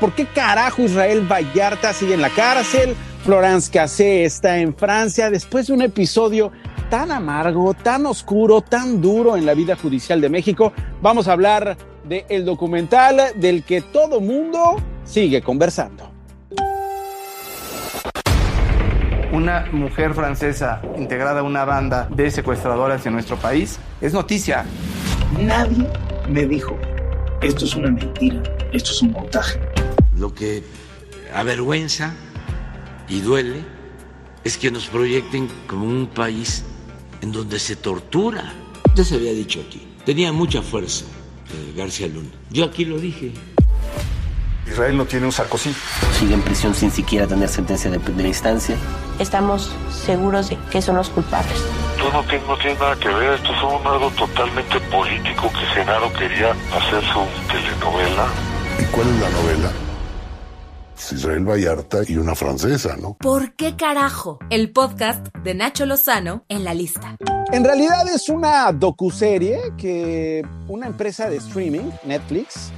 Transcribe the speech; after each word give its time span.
¿Por 0.00 0.14
qué 0.14 0.24
carajo 0.24 0.80
Israel 0.80 1.30
Vallarta 1.30 1.92
sigue 1.92 2.14
en 2.14 2.22
la 2.22 2.30
cárcel? 2.30 2.96
Florence 3.22 3.70
Cassé 3.70 4.24
está 4.24 4.56
en 4.56 4.74
Francia 4.74 5.28
después 5.28 5.66
de 5.66 5.74
un 5.74 5.82
episodio 5.82 6.50
tan 6.88 7.12
amargo, 7.12 7.74
tan 7.74 8.06
oscuro, 8.06 8.62
tan 8.62 9.02
duro 9.02 9.36
en 9.36 9.44
la 9.44 9.52
vida 9.52 9.76
judicial 9.76 10.22
de 10.22 10.30
México. 10.30 10.72
Vamos 11.02 11.28
a 11.28 11.32
hablar 11.32 11.76
del 12.08 12.24
el 12.30 12.46
documental 12.46 13.20
del 13.36 13.62
que 13.62 13.82
todo 13.82 14.22
mundo 14.22 14.76
sigue 15.04 15.42
conversando. 15.42 16.10
Una 19.34 19.66
mujer 19.70 20.14
francesa 20.14 20.80
integrada 20.96 21.40
a 21.40 21.42
una 21.42 21.66
banda 21.66 22.08
de 22.10 22.30
secuestradoras 22.30 23.04
en 23.04 23.12
nuestro 23.12 23.36
país 23.36 23.78
es 24.00 24.14
noticia. 24.14 24.64
Nadie 25.38 25.86
me 26.26 26.46
dijo, 26.46 26.74
esto 27.42 27.66
es 27.66 27.76
una 27.76 27.90
mentira, 27.90 28.42
esto 28.72 28.92
es 28.92 29.02
un 29.02 29.12
montaje. 29.12 29.60
Lo 30.20 30.34
que 30.34 30.62
avergüenza 31.34 32.14
y 33.08 33.20
duele 33.20 33.64
es 34.44 34.58
que 34.58 34.70
nos 34.70 34.86
proyecten 34.88 35.48
como 35.66 35.86
un 35.86 36.08
país 36.08 36.62
en 37.22 37.32
donde 37.32 37.58
se 37.58 37.74
tortura. 37.74 38.52
Ya 38.94 39.02
se 39.02 39.14
había 39.14 39.32
dicho 39.32 39.64
aquí, 39.66 39.80
tenía 40.04 40.30
mucha 40.30 40.60
fuerza 40.60 41.06
eh, 41.06 41.72
García 41.74 42.06
Luna. 42.06 42.28
Yo 42.50 42.66
aquí 42.66 42.84
lo 42.84 42.98
dije. 42.98 43.32
Israel 44.66 44.98
no 44.98 45.06
tiene 45.06 45.24
un 45.24 45.32
Sarkozy. 45.32 45.74
Sigue 46.18 46.34
en 46.34 46.42
prisión 46.42 46.74
sin 46.74 46.90
siquiera 46.90 47.26
tener 47.26 47.48
sentencia 47.48 47.90
de 47.90 47.98
primera 47.98 48.28
instancia. 48.28 48.76
Estamos 49.18 49.72
seguros 49.90 50.50
de 50.50 50.58
que 50.70 50.82
son 50.82 50.96
los 50.96 51.08
culpables. 51.08 51.64
Yo 51.96 52.12
no 52.12 52.22
tengo, 52.24 52.58
nada 52.78 52.94
que 52.96 53.08
ver, 53.08 53.32
esto 53.32 53.52
fue 53.58 53.90
algo 53.90 54.10
totalmente 54.10 54.80
político 54.92 55.50
que 55.50 55.64
Genaro 55.74 56.12
quería 56.12 56.50
hacer 56.50 57.02
su 57.04 57.24
telenovela. 57.50 58.28
¿Y 58.78 58.84
cuál 58.84 59.08
es 59.08 59.20
la 59.20 59.30
novela? 59.30 59.89
Israel 61.12 61.48
Vallarta 61.48 61.98
y 62.06 62.16
una 62.16 62.34
francesa, 62.34 62.96
¿no? 62.96 63.16
¿Por 63.18 63.54
qué 63.54 63.76
carajo? 63.76 64.38
El 64.50 64.72
podcast 64.72 65.26
de 65.44 65.54
Nacho 65.54 65.86
Lozano 65.86 66.44
en 66.48 66.64
la 66.64 66.74
lista. 66.74 67.16
En 67.52 67.64
realidad 67.64 68.08
es 68.08 68.28
una 68.28 68.72
docuserie 68.72 69.58
que 69.76 70.44
una 70.68 70.86
empresa 70.86 71.28
de 71.28 71.36
streaming, 71.38 71.90
Netflix, 72.04 72.72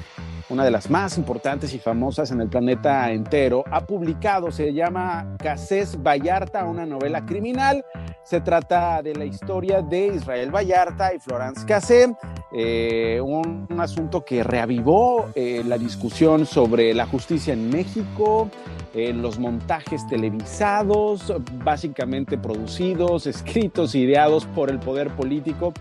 una 0.53 0.64
de 0.64 0.70
las 0.70 0.91
más 0.91 1.17
importantes 1.17 1.72
y 1.72 1.78
famosas 1.78 2.31
en 2.31 2.42
el 2.42 2.48
planeta 2.48 3.11
entero, 3.11 3.64
ha 3.70 3.81
publicado, 3.86 4.53
se 4.53 4.75
llama 4.75 5.34
Casés 5.39 5.97
Vallarta, 6.03 6.67
una 6.67 6.84
novela 6.84 7.25
criminal. 7.25 7.83
Se 8.22 8.42
trata 8.42 9.00
de 9.03 9.14
la 9.14 9.25
historia 9.25 9.81
de 9.81 10.09
Israel 10.09 10.55
Vallarta 10.55 11.14
y 11.14 11.19
Florence 11.19 11.64
Cassé, 11.67 12.14
eh, 12.53 13.19
un, 13.22 13.67
asunto 13.81 14.25
que 14.27 14.44
reavivó 14.44 15.31
eh, 15.34 15.62
la 15.67 15.78
discusión 15.78 16.44
sobre 16.44 16.92
la 16.92 17.06
justicia 17.06 17.55
en 17.55 17.70
México, 17.70 18.50
en 18.92 19.22
los 19.22 19.39
montajes 19.39 20.06
televisados, 20.06 21.33
básicamente 21.64 22.37
producidos, 22.37 23.27
escritos, 23.27 23.94
ideados 23.94 24.44
por 24.44 24.70
el 24.70 24.78
poder 24.78 25.09
político 25.16 25.72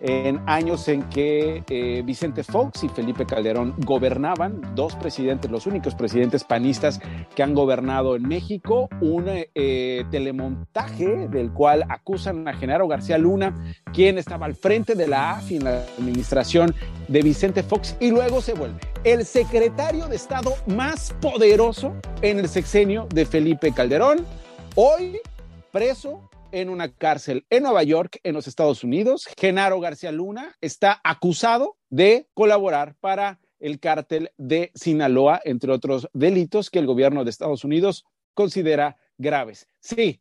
en 0.00 0.40
años 0.46 0.88
en 0.88 1.02
que 1.10 1.62
eh, 1.68 2.02
Vicente 2.04 2.42
Fox 2.42 2.84
y 2.84 2.88
Felipe 2.88 3.26
Calderón 3.26 3.74
gobernaban, 3.78 4.74
dos 4.74 4.96
presidentes, 4.96 5.50
los 5.50 5.66
únicos 5.66 5.94
presidentes 5.94 6.44
panistas 6.44 7.00
que 7.34 7.42
han 7.42 7.54
gobernado 7.54 8.16
en 8.16 8.26
México, 8.26 8.88
un 9.00 9.26
eh, 9.28 10.04
telemontaje 10.10 11.28
del 11.28 11.52
cual 11.52 11.84
acusan 11.88 12.48
a 12.48 12.54
Genaro 12.54 12.88
García 12.88 13.18
Luna, 13.18 13.54
quien 13.92 14.18
estaba 14.18 14.46
al 14.46 14.54
frente 14.54 14.94
de 14.94 15.06
la 15.06 15.32
AFI 15.32 15.56
en 15.56 15.64
la 15.64 15.84
administración 15.98 16.74
de 17.08 17.22
Vicente 17.22 17.62
Fox, 17.62 17.96
y 18.00 18.10
luego 18.10 18.40
se 18.40 18.54
vuelve 18.54 18.80
el 19.04 19.24
secretario 19.24 20.06
de 20.08 20.16
Estado 20.16 20.54
más 20.66 21.14
poderoso 21.20 21.94
en 22.22 22.38
el 22.38 22.48
sexenio 22.48 23.06
de 23.12 23.24
Felipe 23.24 23.72
Calderón, 23.72 24.26
hoy 24.74 25.18
preso 25.72 26.29
en 26.52 26.68
una 26.68 26.92
cárcel 26.92 27.46
en 27.50 27.62
Nueva 27.62 27.82
York, 27.82 28.20
en 28.22 28.34
los 28.34 28.46
Estados 28.46 28.84
Unidos. 28.84 29.28
Genaro 29.38 29.80
García 29.80 30.12
Luna 30.12 30.56
está 30.60 31.00
acusado 31.04 31.76
de 31.88 32.28
colaborar 32.34 32.96
para 33.00 33.40
el 33.58 33.78
cártel 33.78 34.30
de 34.38 34.70
Sinaloa, 34.74 35.40
entre 35.44 35.72
otros 35.72 36.08
delitos 36.12 36.70
que 36.70 36.78
el 36.78 36.86
gobierno 36.86 37.24
de 37.24 37.30
Estados 37.30 37.64
Unidos 37.64 38.04
considera 38.34 38.96
graves. 39.18 39.68
Sí, 39.80 40.20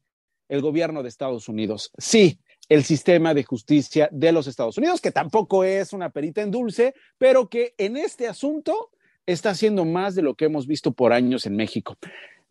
el 0.50 0.62
gobierno 0.62 1.04
de 1.04 1.10
Estados 1.10 1.48
Unidos. 1.48 1.92
Sí, 1.98 2.40
el 2.68 2.84
sistema 2.84 3.34
de 3.34 3.44
justicia 3.44 4.10
de 4.12 4.32
los 4.32 4.48
Estados 4.48 4.78
Unidos, 4.78 5.02
que 5.02 5.12
tampoco 5.12 5.64
es 5.64 5.94
una 5.94 6.10
perita 6.10 6.42
en 6.42 6.52
dulce, 6.52 6.94
pero 7.18 7.50
que 7.50 7.74
en 7.78 7.98
este 7.98 8.28
asunto 8.28 8.92
está 9.26 9.52
haciendo 9.52 9.86
más 9.86 10.16
de 10.16 10.22
lo 10.22 10.36
que 10.36 10.46
hemos 10.46 10.68
visto 10.68 10.92
por 10.92 11.14
años 11.14 11.46
en 11.46 11.56
México. 11.56 11.98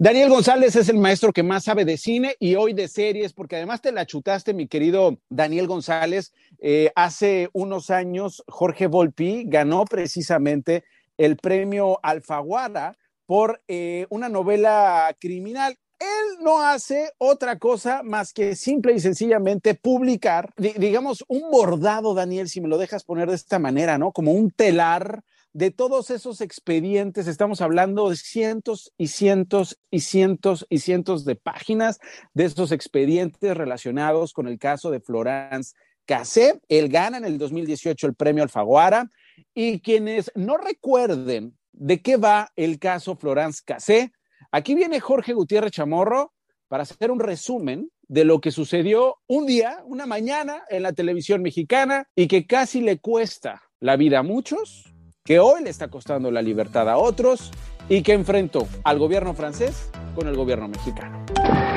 Daniel 0.00 0.28
González 0.30 0.76
es 0.76 0.88
el 0.88 0.98
maestro 0.98 1.32
que 1.32 1.42
más 1.42 1.64
sabe 1.64 1.84
de 1.84 1.96
cine 1.96 2.36
y 2.38 2.54
hoy 2.54 2.72
de 2.72 2.86
series, 2.86 3.32
porque 3.32 3.56
además 3.56 3.82
te 3.82 3.90
la 3.90 4.06
chutaste, 4.06 4.54
mi 4.54 4.68
querido 4.68 5.18
Daniel 5.28 5.66
González. 5.66 6.32
Eh, 6.60 6.92
hace 6.94 7.50
unos 7.52 7.90
años, 7.90 8.44
Jorge 8.46 8.86
Volpi 8.86 9.42
ganó 9.48 9.84
precisamente 9.86 10.84
el 11.16 11.36
premio 11.36 11.98
Alfaguara 12.00 12.96
por 13.26 13.60
eh, 13.66 14.06
una 14.10 14.28
novela 14.28 15.16
criminal. 15.18 15.76
Él 15.98 16.44
no 16.44 16.62
hace 16.62 17.10
otra 17.18 17.58
cosa 17.58 18.04
más 18.04 18.32
que 18.32 18.54
simple 18.54 18.92
y 18.92 19.00
sencillamente 19.00 19.74
publicar, 19.74 20.54
digamos, 20.56 21.24
un 21.26 21.50
bordado, 21.50 22.14
Daniel, 22.14 22.48
si 22.48 22.60
me 22.60 22.68
lo 22.68 22.78
dejas 22.78 23.02
poner 23.02 23.28
de 23.28 23.34
esta 23.34 23.58
manera, 23.58 23.98
¿no? 23.98 24.12
Como 24.12 24.30
un 24.30 24.52
telar 24.52 25.24
de 25.58 25.72
todos 25.72 26.10
esos 26.10 26.40
expedientes, 26.40 27.26
estamos 27.26 27.60
hablando 27.60 28.10
de 28.10 28.14
cientos 28.14 28.92
y 28.96 29.08
cientos 29.08 29.76
y 29.90 30.00
cientos 30.00 30.64
y 30.70 30.78
cientos 30.78 31.24
de 31.24 31.34
páginas 31.34 31.98
de 32.32 32.44
esos 32.44 32.70
expedientes 32.70 33.56
relacionados 33.56 34.32
con 34.32 34.46
el 34.46 34.60
caso 34.60 34.92
de 34.92 35.00
Florence 35.00 35.74
Cassé. 36.06 36.60
Él 36.68 36.88
gana 36.88 37.18
en 37.18 37.24
el 37.24 37.38
2018 37.38 38.06
el 38.06 38.14
premio 38.14 38.44
Alfaguara 38.44 39.10
y 39.52 39.80
quienes 39.80 40.30
no 40.36 40.58
recuerden 40.58 41.58
de 41.72 42.02
qué 42.02 42.16
va 42.16 42.52
el 42.54 42.78
caso 42.78 43.16
Florence 43.16 43.60
Cassé, 43.64 44.12
aquí 44.52 44.76
viene 44.76 45.00
Jorge 45.00 45.32
Gutiérrez 45.32 45.72
Chamorro 45.72 46.34
para 46.68 46.84
hacer 46.84 47.10
un 47.10 47.18
resumen 47.18 47.90
de 48.06 48.24
lo 48.24 48.40
que 48.40 48.52
sucedió 48.52 49.16
un 49.26 49.46
día, 49.46 49.82
una 49.86 50.06
mañana 50.06 50.62
en 50.70 50.84
la 50.84 50.92
televisión 50.92 51.42
mexicana 51.42 52.06
y 52.14 52.28
que 52.28 52.46
casi 52.46 52.80
le 52.80 53.00
cuesta 53.00 53.60
la 53.80 53.96
vida 53.96 54.20
a 54.20 54.22
muchos 54.22 54.94
que 55.28 55.38
hoy 55.38 55.62
le 55.62 55.68
está 55.68 55.88
costando 55.88 56.30
la 56.30 56.40
libertad 56.40 56.88
a 56.88 56.96
otros 56.96 57.50
y 57.86 58.00
que 58.00 58.14
enfrentó 58.14 58.66
al 58.82 58.98
gobierno 58.98 59.34
francés 59.34 59.90
con 60.14 60.26
el 60.26 60.34
gobierno 60.34 60.68
mexicano. 60.68 61.22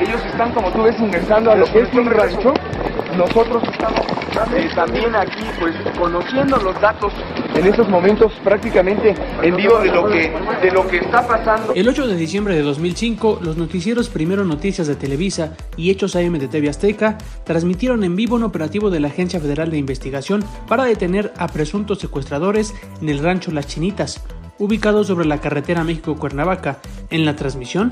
Ellos 0.00 0.24
están, 0.24 0.54
como 0.54 0.72
tú 0.72 0.84
ves, 0.84 0.98
ingresando 0.98 1.50
a 1.50 1.56
lo 1.56 1.66
que 1.66 1.80
es 1.80 1.92
un 1.92 2.06
rancho. 2.06 2.54
Nosotros 3.14 3.62
estamos 3.70 4.06
también 4.74 5.14
aquí, 5.14 5.44
pues, 5.60 5.74
conociendo 5.98 6.56
los 6.56 6.80
datos 6.80 7.12
en 7.54 7.66
estos 7.66 7.88
momentos 7.88 8.32
prácticamente 8.44 9.14
en 9.42 9.56
vivo 9.56 9.78
de 9.80 9.88
lo 9.88 10.08
que 10.08 10.32
de 10.62 10.70
lo 10.70 10.86
que 10.86 10.98
está 10.98 11.26
pasando. 11.26 11.72
El 11.74 11.88
8 11.88 12.06
de 12.06 12.16
diciembre 12.16 12.54
de 12.54 12.62
2005, 12.62 13.40
los 13.42 13.56
noticieros 13.56 14.08
Primero 14.08 14.44
Noticias 14.44 14.86
de 14.86 14.96
Televisa 14.96 15.54
y 15.76 15.90
Hechos 15.90 16.16
AM 16.16 16.38
de 16.38 16.48
TV 16.48 16.68
Azteca 16.68 17.18
transmitieron 17.44 18.04
en 18.04 18.16
vivo 18.16 18.36
un 18.36 18.44
operativo 18.44 18.90
de 18.90 19.00
la 19.00 19.08
Agencia 19.08 19.40
Federal 19.40 19.70
de 19.70 19.78
Investigación 19.78 20.44
para 20.68 20.84
detener 20.84 21.32
a 21.36 21.48
presuntos 21.48 21.98
secuestradores 21.98 22.74
en 23.00 23.08
el 23.08 23.18
rancho 23.18 23.50
Las 23.50 23.66
Chinitas, 23.66 24.22
ubicado 24.58 25.04
sobre 25.04 25.26
la 25.26 25.40
carretera 25.40 25.84
México-Cuernavaca. 25.84 26.78
En 27.10 27.24
la 27.26 27.36
transmisión, 27.36 27.90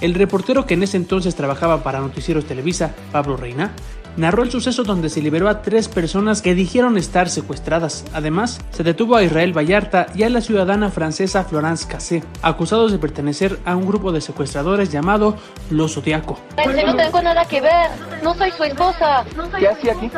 el 0.00 0.14
reportero 0.14 0.66
que 0.66 0.74
en 0.74 0.82
ese 0.82 0.96
entonces 0.96 1.34
trabajaba 1.34 1.82
para 1.82 2.00
Noticieros 2.00 2.44
Televisa, 2.44 2.94
Pablo 3.12 3.36
Reina, 3.36 3.72
narró 4.16 4.42
el 4.42 4.50
suceso 4.50 4.82
donde 4.84 5.08
se 5.08 5.22
liberó 5.22 5.48
a 5.48 5.62
tres 5.62 5.88
personas 5.88 6.42
que 6.42 6.54
dijeron 6.54 6.96
estar 6.96 7.28
secuestradas. 7.28 8.04
Además, 8.12 8.60
se 8.70 8.82
detuvo 8.82 9.16
a 9.16 9.22
Israel 9.22 9.56
Vallarta 9.56 10.06
y 10.14 10.22
a 10.22 10.30
la 10.30 10.40
ciudadana 10.40 10.90
francesa 10.90 11.44
Florence 11.44 11.86
Cassé, 11.88 12.22
acusados 12.42 12.92
de 12.92 12.98
pertenecer 12.98 13.58
a 13.64 13.76
un 13.76 13.86
grupo 13.86 14.12
de 14.12 14.20
secuestradores 14.20 14.90
llamado 14.90 15.36
Los 15.70 15.94
Zodiaco. 15.94 16.38
no 16.56 16.96
tengo 16.96 17.22
nada 17.22 17.44
que 17.44 17.60
ver, 17.60 17.90
no 18.22 18.34
soy 18.34 18.50
su 18.52 18.64
esposa. 18.64 19.24
¿Qué 19.58 19.68
hacía 19.68 19.92
aquí? 19.92 20.10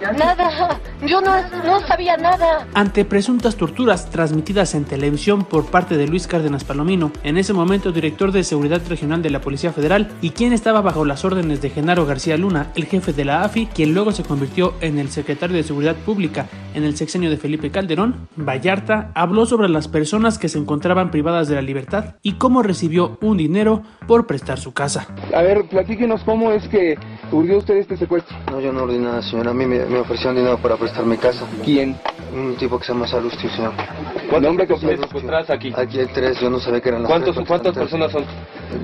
Nada, 0.00 0.80
yo 1.06 1.20
no, 1.20 1.36
no, 1.64 1.80
sabía 1.86 2.16
nada. 2.16 2.66
Ante 2.74 3.04
presuntas 3.04 3.56
torturas 3.56 4.10
transmitidas 4.10 4.74
en 4.74 4.84
televisión 4.84 5.44
por 5.44 5.66
parte 5.66 5.96
de 5.96 6.06
Luis 6.06 6.26
Cárdenas 6.26 6.64
Palomino, 6.64 7.12
en 7.22 7.38
ese 7.38 7.52
momento 7.52 7.92
director 7.92 8.30
de 8.30 8.44
Seguridad 8.44 8.82
Regional 8.88 9.22
de 9.22 9.30
la 9.30 9.40
Policía 9.40 9.72
Federal 9.72 10.10
y 10.20 10.30
quien 10.30 10.52
estaba 10.52 10.82
bajo 10.82 11.04
las 11.04 11.24
órdenes 11.24 11.62
de 11.62 11.70
Genaro 11.70 12.04
García 12.04 12.36
Luna, 12.36 12.72
el 12.74 12.86
jefe 12.86 13.12
de 13.12 13.24
la 13.24 13.42
AFI, 13.42 13.66
quien 13.66 13.94
luego 13.94 14.12
se 14.12 14.22
convirtió 14.22 14.74
en 14.80 14.98
el 14.98 15.10
secretario 15.10 15.56
de 15.56 15.62
Seguridad 15.62 15.96
Pública 15.96 16.46
en 16.74 16.84
el 16.84 16.96
sexenio 16.96 17.30
de 17.30 17.38
Felipe 17.38 17.70
Calderón, 17.70 18.28
Vallarta 18.36 19.10
habló 19.14 19.46
sobre 19.46 19.68
las 19.70 19.88
personas 19.88 20.38
que 20.38 20.50
se 20.50 20.58
encontraban 20.58 21.10
privadas 21.10 21.48
de 21.48 21.54
la 21.54 21.62
libertad 21.62 22.16
y 22.22 22.34
cómo 22.34 22.62
recibió 22.62 23.18
un 23.22 23.38
dinero 23.38 23.82
por 24.06 24.26
prestar 24.26 24.58
su 24.58 24.72
casa. 24.74 25.08
A 25.34 25.42
ver, 25.42 25.66
platíquenos 25.68 26.22
cómo 26.24 26.52
es 26.52 26.68
que 26.68 26.98
urdió 27.32 27.58
usted 27.58 27.76
este 27.76 27.96
secuestro. 27.96 28.36
No, 28.50 28.60
yo 28.60 28.72
no 28.72 28.82
ordené 28.82 29.04
nada, 29.04 29.22
señora. 29.22 29.52
A 29.52 29.54
mí 29.54 29.64
me 29.64 29.85
me 29.88 29.98
ofrecieron 30.00 30.36
dinero 30.36 30.58
para 30.58 30.76
prestar 30.76 31.04
mi 31.04 31.16
casa. 31.16 31.44
¿Quién? 31.64 31.96
Un 32.34 32.56
tipo 32.56 32.78
que 32.78 32.84
se 32.86 32.92
llama 32.92 33.06
Salustio, 33.06 33.48
señor. 33.50 33.72
¿Cuántos 34.28 34.42
nombre 34.42 34.66
completo 34.66 35.04
encontrás 35.04 35.48
aquí? 35.50 35.72
Aquí 35.76 36.00
hay 36.00 36.06
tres, 36.06 36.38
yo 36.40 36.50
no 36.50 36.58
sabía 36.58 36.80
que 36.80 36.88
eran 36.88 37.02
las 37.02 37.10
¿Cuántos, 37.10 37.34
tres 37.34 37.46
¿Cuántas 37.46 37.74
personas 37.74 38.12
son? 38.12 38.24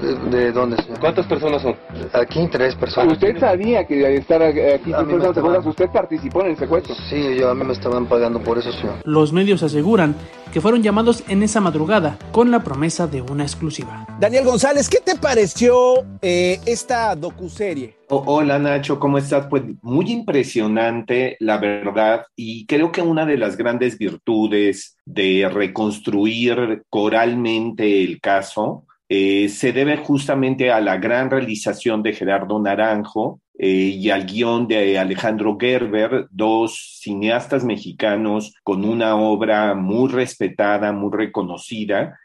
De, 0.00 0.36
de 0.38 0.52
dónde, 0.52 0.76
señor? 0.82 1.00
¿Cuántas 1.00 1.26
personas 1.26 1.60
son? 1.62 1.74
Aquí 2.12 2.48
tres 2.50 2.74
personas. 2.76 3.12
¿Usted 3.14 3.38
sabía 3.38 3.84
que 3.86 4.06
al 4.06 4.12
estar 4.12 4.40
aquí 4.42 4.60
A 4.60 5.02
mí 5.02 5.12
me 5.14 5.18
personas, 5.18 5.36
estaban- 5.36 5.66
usted 5.68 5.88
participó 5.90 6.40
en 6.42 6.46
el 6.52 6.56
secuestro? 6.56 6.94
Sí, 7.10 7.36
yo 7.38 7.50
a 7.50 7.54
mí 7.54 7.64
me 7.64 7.72
estaban 7.72 8.06
pagando 8.06 8.40
por 8.40 8.58
eso, 8.58 8.70
señor. 8.72 8.94
Los 9.04 9.32
medios 9.32 9.62
aseguran 9.62 10.14
que 10.52 10.60
fueron 10.60 10.82
llamados 10.82 11.24
en 11.28 11.42
esa 11.42 11.60
madrugada 11.60 12.16
con 12.30 12.50
la 12.50 12.60
promesa 12.62 13.06
de 13.06 13.22
una 13.22 13.42
exclusiva. 13.42 14.06
Daniel 14.20 14.44
González, 14.44 14.88
¿qué 14.88 14.98
te 15.00 15.16
pareció 15.16 15.94
eh, 16.22 16.60
esta 16.66 17.14
docuserie? 17.16 17.96
Hola 18.14 18.58
Nacho, 18.58 19.00
¿cómo 19.00 19.16
estás? 19.16 19.46
Pues 19.46 19.62
muy 19.80 20.12
impresionante, 20.12 21.38
la 21.40 21.56
verdad, 21.56 22.26
y 22.36 22.66
creo 22.66 22.92
que 22.92 23.00
una 23.00 23.24
de 23.24 23.38
las 23.38 23.56
grandes 23.56 23.96
virtudes 23.96 24.98
de 25.06 25.48
reconstruir 25.50 26.82
coralmente 26.90 28.04
el 28.04 28.20
caso 28.20 28.84
eh, 29.08 29.48
se 29.48 29.72
debe 29.72 29.96
justamente 29.96 30.70
a 30.70 30.82
la 30.82 30.98
gran 30.98 31.30
realización 31.30 32.02
de 32.02 32.12
Gerardo 32.12 32.60
Naranjo 32.60 33.40
eh, 33.58 33.66
y 33.68 34.10
al 34.10 34.26
guion 34.26 34.68
de 34.68 34.98
Alejandro 34.98 35.56
Gerber, 35.58 36.26
dos 36.30 36.98
cineastas 37.00 37.64
mexicanos 37.64 38.52
con 38.62 38.84
una 38.84 39.16
obra 39.16 39.74
muy 39.74 40.10
respetada, 40.10 40.92
muy 40.92 41.12
reconocida. 41.16 42.18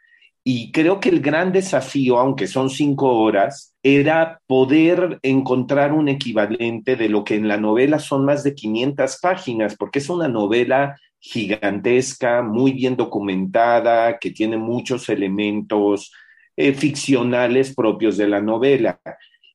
Y 0.44 0.72
creo 0.74 1.00
que 1.00 1.10
el 1.10 1.22
gran 1.22 1.54
desafío, 1.54 2.18
aunque 2.18 2.48
son 2.48 2.70
cinco 2.70 3.20
horas, 3.20 3.74
era 3.96 4.42
poder 4.48 5.18
encontrar 5.24 5.94
un 5.94 6.10
equivalente 6.10 6.98
de 6.98 7.08
lo 7.08 7.24
que 7.24 7.36
en 7.36 7.48
la 7.48 7.56
novela 7.56 8.00
son 8.00 8.26
más 8.26 8.44
de 8.44 8.54
500 8.54 9.18
páginas, 9.22 9.78
porque 9.78 10.00
es 10.00 10.10
una 10.10 10.28
novela 10.28 11.00
gigantesca, 11.20 12.42
muy 12.42 12.74
bien 12.74 12.98
documentada, 12.98 14.18
que 14.20 14.32
tiene 14.32 14.58
muchos 14.58 15.08
elementos 15.08 16.12
eh, 16.58 16.74
ficcionales 16.74 17.74
propios 17.74 18.18
de 18.18 18.28
la 18.28 18.42
novela. 18.42 19.00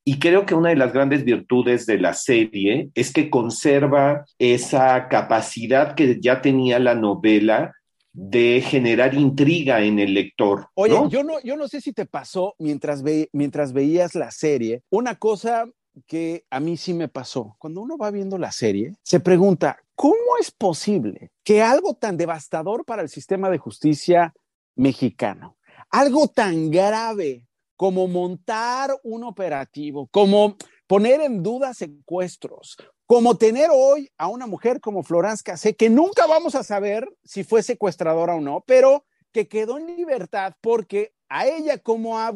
Y 0.03 0.19
creo 0.19 0.47
que 0.47 0.55
una 0.55 0.71
de 0.71 0.77
las 0.77 0.95
grandes 0.95 1.25
virtudes 1.25 1.85
de 1.85 1.99
la 1.99 2.15
serie 2.15 2.89
es 2.95 3.13
que 3.13 3.29
conserva 3.29 4.25
esa 4.39 5.09
capacidad 5.09 5.95
que 5.95 6.19
ya 6.21 6.41
tenía 6.41 6.79
la 6.79 6.95
novela 6.95 7.75
de 8.13 8.63
generar 8.65 9.15
intriga 9.15 9.83
en 9.83 9.99
el 9.99 10.15
lector. 10.15 10.69
Oye, 10.75 10.95
¿no? 10.95 11.09
yo 11.09 11.25
no, 11.25 11.41
yo 11.43 11.57
no 11.57 11.69
sé 11.69 11.81
si 11.81 11.93
te 11.93 12.07
pasó 12.07 12.55
mientras, 12.59 13.03
ve, 13.03 13.29
mientras 13.33 13.73
veías 13.73 14.15
la 14.15 14.31
serie, 14.31 14.83
una 14.91 15.17
cosa 15.17 15.67
que 16.07 16.45
a 16.51 16.61
mí 16.61 16.77
sí 16.77 16.95
me 16.95 17.09
pasó. 17.09 17.57
Cuando 17.59 17.81
uno 17.81 17.97
va 17.97 18.11
viendo 18.11 18.39
la 18.39 18.53
serie, 18.53 18.95
se 19.03 19.21
pregunta, 19.21 19.79
¿cómo 19.95 20.37
es 20.41 20.51
posible 20.51 21.31
que 21.45 21.63
algo 21.63 21.95
tan 21.95 22.17
devastador 22.17 22.85
para 22.85 23.03
el 23.03 23.09
sistema 23.09 23.51
de 23.51 23.59
justicia 23.59 24.35
mexicano, 24.75 25.57
algo 25.91 26.29
tan 26.29 26.71
grave 26.71 27.47
como 27.77 28.07
montar 28.09 28.91
un 29.03 29.25
operativo, 29.25 30.09
como 30.11 30.57
poner 30.87 31.21
en 31.21 31.43
duda 31.43 31.75
secuestros, 31.75 32.77
como 33.13 33.37
tener 33.37 33.69
hoy 33.71 34.11
a 34.17 34.27
una 34.29 34.47
mujer 34.47 34.81
como 34.81 35.03
Florence 35.03 35.43
Cassé, 35.45 35.77
que 35.77 35.91
nunca 35.91 36.27
vamos 36.27 36.55
a 36.55 36.63
saber 36.63 37.07
si 37.25 37.45
fue 37.45 37.63
secuestradora 37.63 38.37
o 38.37 38.41
no, 38.41 38.65
pero 38.67 39.05
que 39.33 39.49
quedó 39.49 39.77
en 39.77 39.85
libertad 39.95 40.55
porque 40.63 41.13
a 41.29 41.47
ella 41.47 41.77
como 41.77 42.19
a 42.19 42.35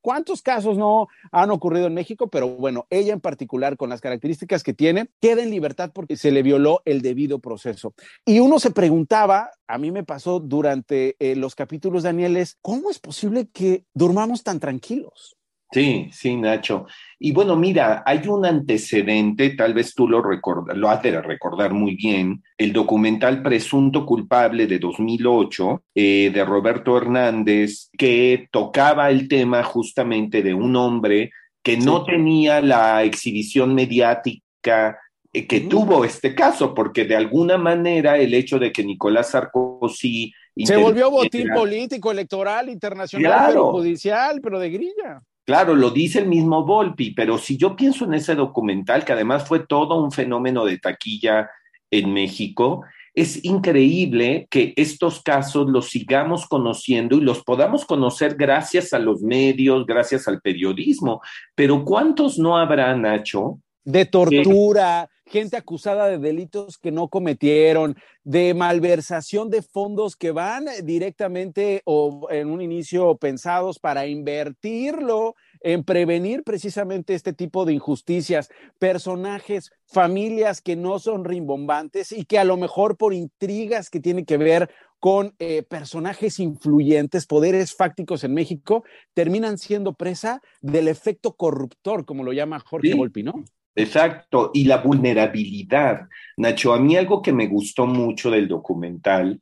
cuántos 0.00 0.42
casos 0.42 0.76
no 0.76 1.06
han 1.30 1.52
ocurrido 1.52 1.86
en 1.86 1.94
México, 1.94 2.26
pero 2.26 2.48
bueno, 2.48 2.88
ella 2.90 3.12
en 3.12 3.20
particular 3.20 3.76
con 3.76 3.90
las 3.90 4.00
características 4.00 4.64
que 4.64 4.74
tiene, 4.74 5.08
queda 5.20 5.44
en 5.44 5.52
libertad 5.52 5.92
porque 5.94 6.16
se 6.16 6.32
le 6.32 6.42
violó 6.42 6.82
el 6.84 7.00
debido 7.00 7.38
proceso. 7.38 7.94
Y 8.24 8.40
uno 8.40 8.58
se 8.58 8.72
preguntaba, 8.72 9.52
a 9.68 9.78
mí 9.78 9.92
me 9.92 10.02
pasó 10.02 10.40
durante 10.40 11.14
eh, 11.20 11.36
los 11.36 11.54
capítulos, 11.54 12.02
Daniel, 12.02 12.44
¿cómo 12.60 12.90
es 12.90 12.98
posible 12.98 13.46
que 13.52 13.84
durmamos 13.94 14.42
tan 14.42 14.58
tranquilos? 14.58 15.37
Sí, 15.70 16.08
sí, 16.12 16.36
Nacho. 16.36 16.86
Y 17.18 17.32
bueno, 17.32 17.54
mira, 17.56 18.02
hay 18.06 18.26
un 18.26 18.46
antecedente, 18.46 19.50
tal 19.50 19.74
vez 19.74 19.94
tú 19.94 20.08
lo, 20.08 20.22
recorda, 20.22 20.72
lo 20.72 20.88
has 20.88 21.02
de 21.02 21.20
recordar 21.20 21.74
muy 21.74 21.94
bien, 21.94 22.42
el 22.56 22.72
documental 22.72 23.42
Presunto 23.42 24.06
Culpable 24.06 24.66
de 24.66 24.78
2008 24.78 25.82
eh, 25.94 26.30
de 26.32 26.44
Roberto 26.44 26.96
Hernández, 26.96 27.90
que 27.98 28.48
tocaba 28.50 29.10
el 29.10 29.28
tema 29.28 29.62
justamente 29.62 30.42
de 30.42 30.54
un 30.54 30.74
hombre 30.76 31.30
que 31.62 31.76
no 31.76 32.02
tenía 32.04 32.62
la 32.62 33.02
exhibición 33.02 33.74
mediática 33.74 34.98
eh, 35.32 35.46
que 35.46 35.60
tuvo 35.60 36.04
este 36.06 36.34
caso, 36.34 36.74
porque 36.74 37.04
de 37.04 37.16
alguna 37.16 37.58
manera 37.58 38.16
el 38.16 38.32
hecho 38.32 38.58
de 38.58 38.72
que 38.72 38.84
Nicolás 38.84 39.32
Sarkozy... 39.32 40.32
Se 40.64 40.76
volvió 40.76 41.10
botín 41.10 41.48
político, 41.54 42.10
electoral, 42.10 42.70
internacional, 42.70 43.32
Claro. 43.32 43.52
pero 43.52 43.72
judicial, 43.72 44.40
pero 44.42 44.58
de 44.58 44.70
grilla. 44.70 45.22
Claro, 45.48 45.74
lo 45.74 45.88
dice 45.88 46.18
el 46.18 46.26
mismo 46.26 46.66
Volpi, 46.66 47.12
pero 47.12 47.38
si 47.38 47.56
yo 47.56 47.74
pienso 47.74 48.04
en 48.04 48.12
ese 48.12 48.34
documental, 48.34 49.02
que 49.06 49.14
además 49.14 49.48
fue 49.48 49.60
todo 49.60 49.94
un 49.98 50.12
fenómeno 50.12 50.66
de 50.66 50.76
taquilla 50.76 51.48
en 51.90 52.12
México, 52.12 52.84
es 53.14 53.42
increíble 53.46 54.46
que 54.50 54.74
estos 54.76 55.22
casos 55.22 55.70
los 55.70 55.88
sigamos 55.88 56.46
conociendo 56.46 57.16
y 57.16 57.22
los 57.22 57.42
podamos 57.44 57.86
conocer 57.86 58.34
gracias 58.34 58.92
a 58.92 58.98
los 58.98 59.22
medios, 59.22 59.86
gracias 59.86 60.28
al 60.28 60.42
periodismo. 60.42 61.22
Pero 61.54 61.82
¿cuántos 61.82 62.38
no 62.38 62.58
habrá, 62.58 62.94
Nacho? 62.94 63.58
De 63.84 64.04
tortura, 64.04 65.08
gente 65.24 65.56
acusada 65.56 66.08
de 66.08 66.18
delitos 66.18 66.78
que 66.78 66.90
no 66.90 67.08
cometieron, 67.08 67.96
de 68.24 68.54
malversación 68.54 69.50
de 69.50 69.62
fondos 69.62 70.16
que 70.16 70.30
van 70.30 70.66
directamente 70.84 71.82
o 71.84 72.28
en 72.30 72.50
un 72.50 72.60
inicio 72.60 73.16
pensados 73.16 73.78
para 73.78 74.06
invertirlo 74.06 75.34
en 75.60 75.84
prevenir 75.84 76.44
precisamente 76.44 77.14
este 77.14 77.32
tipo 77.32 77.64
de 77.64 77.72
injusticias, 77.72 78.48
personajes, 78.78 79.70
familias 79.86 80.60
que 80.60 80.76
no 80.76 80.98
son 80.98 81.24
rimbombantes 81.24 82.12
y 82.12 82.24
que 82.24 82.38
a 82.38 82.44
lo 82.44 82.56
mejor 82.56 82.96
por 82.96 83.14
intrigas 83.14 83.90
que 83.90 84.00
tienen 84.00 84.24
que 84.24 84.36
ver 84.36 84.70
con 85.00 85.34
eh, 85.38 85.62
personajes 85.62 86.40
influyentes, 86.40 87.26
poderes 87.26 87.74
fácticos 87.74 88.24
en 88.24 88.34
México, 88.34 88.84
terminan 89.14 89.56
siendo 89.58 89.94
presa 89.94 90.42
del 90.60 90.88
efecto 90.88 91.34
corruptor, 91.34 92.04
como 92.04 92.24
lo 92.24 92.32
llama 92.32 92.58
Jorge 92.60 92.88
Sí. 92.88 92.94
Volpi, 92.94 93.22
¿no? 93.22 93.44
Exacto, 93.78 94.50
y 94.52 94.64
la 94.64 94.78
vulnerabilidad. 94.78 96.08
Nacho, 96.36 96.74
a 96.74 96.80
mí 96.80 96.96
algo 96.96 97.22
que 97.22 97.32
me 97.32 97.46
gustó 97.46 97.86
mucho 97.86 98.28
del 98.28 98.48
documental 98.48 99.40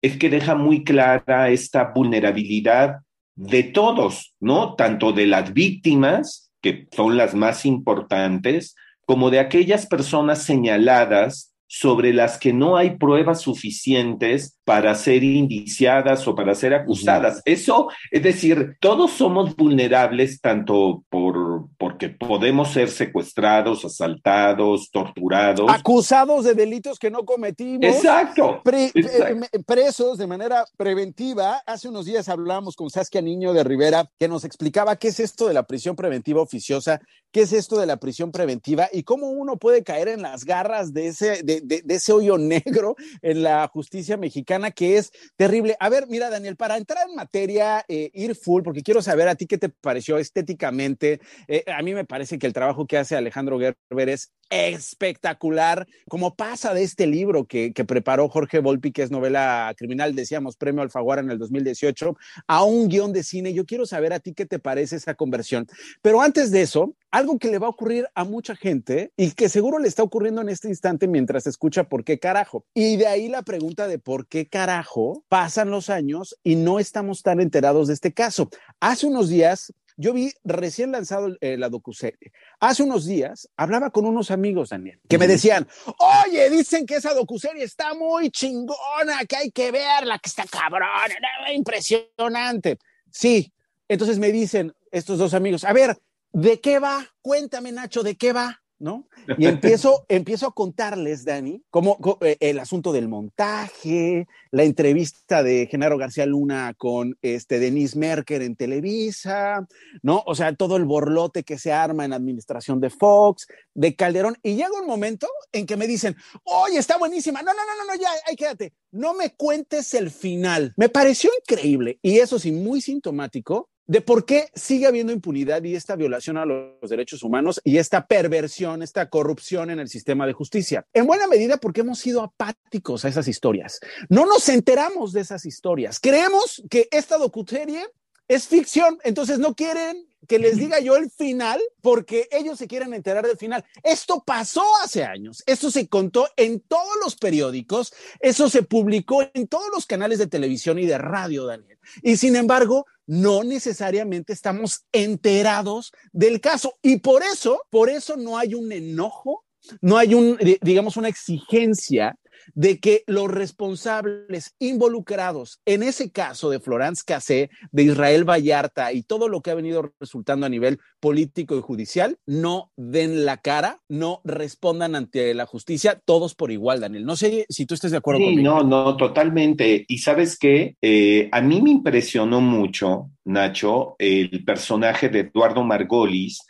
es 0.00 0.16
que 0.16 0.30
deja 0.30 0.54
muy 0.54 0.84
clara 0.84 1.50
esta 1.50 1.92
vulnerabilidad 1.92 2.98
de 3.34 3.64
todos, 3.64 4.34
¿no? 4.38 4.74
Tanto 4.74 5.12
de 5.12 5.26
las 5.26 5.52
víctimas, 5.52 6.52
que 6.60 6.86
son 6.92 7.16
las 7.16 7.34
más 7.34 7.66
importantes, 7.66 8.76
como 9.04 9.30
de 9.30 9.40
aquellas 9.40 9.86
personas 9.86 10.44
señaladas 10.44 11.52
sobre 11.66 12.12
las 12.12 12.38
que 12.38 12.52
no 12.52 12.76
hay 12.76 12.98
pruebas 12.98 13.40
suficientes 13.40 14.58
para 14.64 14.94
ser 14.94 15.24
indiciadas 15.24 16.28
o 16.28 16.36
para 16.36 16.54
ser 16.54 16.74
acusadas. 16.74 17.42
Eso, 17.46 17.88
es 18.10 18.22
decir, 18.22 18.76
todos 18.78 19.10
somos 19.10 19.56
vulnerables 19.56 20.40
tanto 20.40 21.02
por 21.08 21.51
porque 21.78 22.08
podemos 22.08 22.72
ser 22.72 22.90
secuestrados, 22.90 23.84
asaltados, 23.84 24.90
torturados. 24.90 25.70
Acusados 25.70 26.44
de 26.44 26.54
delitos 26.54 26.98
que 26.98 27.10
no 27.10 27.24
cometimos. 27.24 27.84
Exacto, 27.84 28.60
Pre- 28.62 28.90
exacto. 28.94 29.46
eh, 29.52 29.62
presos 29.66 30.18
de 30.18 30.26
manera 30.26 30.64
preventiva. 30.76 31.62
Hace 31.66 31.88
unos 31.88 32.06
días 32.06 32.28
hablábamos 32.28 32.76
con 32.76 32.90
Saskia 32.90 33.22
Niño 33.22 33.52
de 33.52 33.64
Rivera, 33.64 34.10
que 34.18 34.28
nos 34.28 34.44
explicaba 34.44 34.96
qué 34.96 35.08
es 35.08 35.20
esto 35.20 35.48
de 35.48 35.54
la 35.54 35.64
prisión 35.64 35.96
preventiva 35.96 36.40
oficiosa, 36.40 37.00
qué 37.32 37.42
es 37.42 37.52
esto 37.52 37.78
de 37.78 37.86
la 37.86 37.96
prisión 37.98 38.30
preventiva 38.32 38.88
y 38.92 39.02
cómo 39.02 39.30
uno 39.30 39.56
puede 39.56 39.82
caer 39.82 40.08
en 40.08 40.22
las 40.22 40.44
garras 40.44 40.92
de 40.92 41.08
ese, 41.08 41.42
de, 41.42 41.60
de- 41.62 41.82
ese 41.88 42.12
hoyo 42.12 42.38
negro 42.38 42.96
en 43.22 43.42
la 43.42 43.66
justicia 43.68 44.16
mexicana 44.16 44.70
que 44.70 44.98
es 44.98 45.10
terrible. 45.36 45.76
A 45.80 45.88
ver, 45.88 46.06
mira, 46.08 46.30
Daniel, 46.30 46.56
para 46.56 46.76
entrar 46.76 47.08
en 47.08 47.14
materia, 47.16 47.84
eh, 47.88 48.10
ir 48.14 48.34
full, 48.34 48.62
porque 48.62 48.82
quiero 48.82 49.02
saber 49.02 49.28
a 49.28 49.34
ti 49.34 49.46
qué 49.46 49.58
te 49.58 49.68
pareció 49.68 50.18
estéticamente. 50.18 51.20
Eh, 51.48 51.64
a 51.66 51.82
mí 51.82 51.94
me 51.94 52.04
parece 52.04 52.38
que 52.38 52.46
el 52.46 52.52
trabajo 52.52 52.86
que 52.86 52.98
hace 52.98 53.16
Alejandro 53.16 53.58
Gerber 53.58 54.08
es 54.08 54.32
espectacular, 54.52 55.86
como 56.08 56.34
pasa 56.34 56.74
de 56.74 56.82
este 56.82 57.06
libro 57.06 57.46
que, 57.46 57.72
que 57.72 57.86
preparó 57.86 58.28
Jorge 58.28 58.58
Volpi, 58.58 58.92
que 58.92 59.02
es 59.02 59.10
novela 59.10 59.74
criminal, 59.78 60.14
decíamos, 60.14 60.56
premio 60.56 60.82
Alfaguara 60.82 61.22
en 61.22 61.30
el 61.30 61.38
2018, 61.38 62.16
a 62.46 62.64
un 62.64 62.88
guion 62.88 63.14
de 63.14 63.22
cine. 63.22 63.54
Yo 63.54 63.64
quiero 63.64 63.86
saber 63.86 64.12
a 64.12 64.20
ti 64.20 64.34
qué 64.34 64.44
te 64.44 64.58
parece 64.58 64.96
esa 64.96 65.14
conversión. 65.14 65.66
Pero 66.02 66.20
antes 66.20 66.50
de 66.50 66.60
eso, 66.60 66.94
algo 67.10 67.38
que 67.38 67.50
le 67.50 67.58
va 67.58 67.66
a 67.66 67.70
ocurrir 67.70 68.08
a 68.14 68.24
mucha 68.24 68.56
gente 68.56 69.12
y 69.16 69.32
que 69.32 69.48
seguro 69.48 69.78
le 69.78 69.86
está 69.86 70.02
ocurriendo 70.02 70.40
en 70.40 70.48
este 70.48 70.68
instante 70.68 71.06
mientras 71.06 71.46
escucha 71.46 71.84
por 71.84 72.04
qué 72.04 72.18
carajo. 72.18 72.64
Y 72.74 72.96
de 72.96 73.06
ahí 73.06 73.28
la 73.28 73.42
pregunta 73.42 73.86
de 73.86 73.98
por 73.98 74.26
qué 74.26 74.48
carajo 74.48 75.24
pasan 75.28 75.70
los 75.70 75.90
años 75.90 76.38
y 76.42 76.56
no 76.56 76.78
estamos 76.78 77.22
tan 77.22 77.40
enterados 77.40 77.88
de 77.88 77.94
este 77.94 78.12
caso. 78.12 78.48
Hace 78.80 79.06
unos 79.06 79.28
días 79.28 79.72
Yo 79.96 80.12
vi 80.12 80.32
recién 80.44 80.92
lanzado 80.92 81.36
eh, 81.40 81.56
la 81.56 81.68
docuserie. 81.68 82.32
Hace 82.60 82.82
unos 82.82 83.06
días 83.06 83.48
hablaba 83.56 83.90
con 83.90 84.06
unos 84.06 84.30
amigos, 84.30 84.70
Daniel, 84.70 85.00
que 85.08 85.18
me 85.18 85.26
decían, 85.26 85.68
oye, 85.98 86.48
dicen 86.50 86.86
que 86.86 86.96
esa 86.96 87.14
docuserie 87.14 87.64
está 87.64 87.94
muy 87.94 88.30
chingona, 88.30 89.24
que 89.28 89.36
hay 89.36 89.50
que 89.50 89.70
verla, 89.70 90.18
que 90.18 90.28
está 90.28 90.44
cabrona, 90.44 91.16
impresionante. 91.54 92.78
Sí, 93.10 93.52
entonces 93.88 94.18
me 94.18 94.32
dicen 94.32 94.72
estos 94.90 95.18
dos 95.18 95.34
amigos, 95.34 95.64
a 95.64 95.72
ver, 95.72 95.98
¿de 96.32 96.60
qué 96.60 96.78
va? 96.78 97.06
Cuéntame, 97.20 97.72
Nacho, 97.72 98.02
¿de 98.02 98.16
qué 98.16 98.32
va? 98.32 98.61
¿No? 98.82 99.08
Y 99.38 99.46
empiezo, 99.46 100.04
empiezo 100.08 100.48
a 100.48 100.54
contarles, 100.54 101.24
Dani, 101.24 101.62
como 101.70 101.96
eh, 102.20 102.36
el 102.40 102.58
asunto 102.58 102.92
del 102.92 103.08
montaje, 103.08 104.26
la 104.50 104.64
entrevista 104.64 105.42
de 105.42 105.68
Genaro 105.70 105.96
García 105.96 106.26
Luna 106.26 106.74
con 106.76 107.16
este 107.22 107.60
Denise 107.60 107.96
Merker 107.96 108.42
en 108.42 108.56
Televisa, 108.56 109.66
¿no? 110.02 110.22
O 110.26 110.34
sea, 110.34 110.54
todo 110.54 110.76
el 110.76 110.84
borlote 110.84 111.44
que 111.44 111.58
se 111.58 111.72
arma 111.72 112.04
en 112.04 112.10
la 112.10 112.16
administración 112.16 112.80
de 112.80 112.90
Fox, 112.90 113.46
de 113.72 113.94
Calderón, 113.94 114.36
y 114.42 114.56
llega 114.56 114.80
un 114.80 114.86
momento 114.86 115.28
en 115.52 115.64
que 115.64 115.76
me 115.76 115.86
dicen, 115.86 116.16
oye, 116.42 116.78
está 116.78 116.98
buenísima, 116.98 117.40
no, 117.42 117.52
no, 117.54 117.60
no, 117.64 117.84
no, 117.84 117.92
no, 117.92 118.00
ya, 118.00 118.10
ahí 118.28 118.36
quédate, 118.36 118.74
no 118.90 119.14
me 119.14 119.30
cuentes 119.30 119.94
el 119.94 120.10
final. 120.10 120.74
Me 120.76 120.88
pareció 120.88 121.30
increíble, 121.40 121.98
y 122.02 122.18
eso 122.18 122.38
sí, 122.38 122.50
muy 122.50 122.80
sintomático 122.80 123.70
de 123.92 124.00
por 124.00 124.24
qué 124.24 124.48
sigue 124.54 124.86
habiendo 124.86 125.12
impunidad 125.12 125.62
y 125.64 125.74
esta 125.74 125.96
violación 125.96 126.38
a 126.38 126.46
los 126.46 126.88
derechos 126.88 127.22
humanos 127.22 127.60
y 127.62 127.76
esta 127.76 128.06
perversión, 128.06 128.82
esta 128.82 129.10
corrupción 129.10 129.68
en 129.68 129.80
el 129.80 129.90
sistema 129.90 130.26
de 130.26 130.32
justicia. 130.32 130.86
En 130.94 131.06
buena 131.06 131.26
medida 131.26 131.58
porque 131.58 131.82
hemos 131.82 131.98
sido 131.98 132.22
apáticos 132.22 133.04
a 133.04 133.08
esas 133.08 133.28
historias. 133.28 133.80
No 134.08 134.24
nos 134.24 134.48
enteramos 134.48 135.12
de 135.12 135.20
esas 135.20 135.44
historias. 135.44 136.00
Creemos 136.00 136.62
que 136.70 136.88
esta 136.90 137.18
docuserie 137.18 137.84
es 138.28 138.48
ficción, 138.48 138.98
entonces 139.04 139.38
no 139.38 139.54
quieren 139.54 140.06
que 140.28 140.38
les 140.38 140.56
diga 140.56 140.80
yo 140.80 140.96
el 140.96 141.10
final 141.10 141.60
porque 141.80 142.28
ellos 142.30 142.58
se 142.58 142.66
quieren 142.66 142.94
enterar 142.94 143.26
del 143.26 143.36
final. 143.36 143.64
Esto 143.82 144.22
pasó 144.24 144.64
hace 144.82 145.04
años, 145.04 145.42
esto 145.46 145.70
se 145.70 145.88
contó 145.88 146.28
en 146.36 146.60
todos 146.60 146.92
los 147.02 147.16
periódicos, 147.16 147.92
eso 148.20 148.48
se 148.48 148.62
publicó 148.62 149.22
en 149.34 149.48
todos 149.48 149.68
los 149.74 149.86
canales 149.86 150.18
de 150.18 150.26
televisión 150.26 150.78
y 150.78 150.86
de 150.86 150.98
radio, 150.98 151.46
Daniel. 151.46 151.78
Y 152.02 152.16
sin 152.16 152.36
embargo, 152.36 152.86
no 153.06 153.42
necesariamente 153.42 154.32
estamos 154.32 154.86
enterados 154.92 155.92
del 156.12 156.40
caso. 156.40 156.78
Y 156.82 156.98
por 156.98 157.22
eso, 157.22 157.62
por 157.70 157.90
eso 157.90 158.16
no 158.16 158.38
hay 158.38 158.54
un 158.54 158.70
enojo, 158.72 159.44
no 159.80 159.96
hay 159.96 160.14
un, 160.14 160.38
digamos, 160.62 160.96
una 160.96 161.08
exigencia 161.08 162.16
de 162.54 162.80
que 162.80 163.04
los 163.06 163.30
responsables 163.30 164.54
involucrados 164.58 165.60
en 165.64 165.82
ese 165.82 166.10
caso 166.10 166.50
de 166.50 166.60
Florence 166.60 167.02
Cassé, 167.06 167.50
de 167.70 167.82
Israel 167.82 168.28
Vallarta 168.28 168.92
y 168.92 169.02
todo 169.02 169.28
lo 169.28 169.40
que 169.40 169.50
ha 169.50 169.54
venido 169.54 169.92
resultando 170.00 170.46
a 170.46 170.48
nivel 170.48 170.78
político 171.00 171.56
y 171.56 171.60
judicial, 171.60 172.18
no 172.26 172.70
den 172.76 173.24
la 173.24 173.38
cara, 173.38 173.80
no 173.88 174.20
respondan 174.24 174.94
ante 174.94 175.34
la 175.34 175.46
justicia, 175.46 176.00
todos 176.04 176.34
por 176.34 176.50
igual, 176.50 176.80
Daniel. 176.80 177.04
No 177.04 177.16
sé 177.16 177.46
si 177.48 177.66
tú 177.66 177.74
estás 177.74 177.90
de 177.90 177.96
acuerdo 177.96 178.20
sí, 178.20 178.36
No, 178.36 178.62
no, 178.62 178.96
totalmente. 178.96 179.84
Y 179.88 179.98
sabes 179.98 180.38
qué, 180.38 180.76
eh, 180.80 181.28
a 181.32 181.40
mí 181.40 181.60
me 181.60 181.70
impresionó 181.70 182.40
mucho, 182.40 183.10
Nacho, 183.24 183.96
el 183.98 184.44
personaje 184.44 185.08
de 185.08 185.20
Eduardo 185.20 185.62
Margolis, 185.62 186.40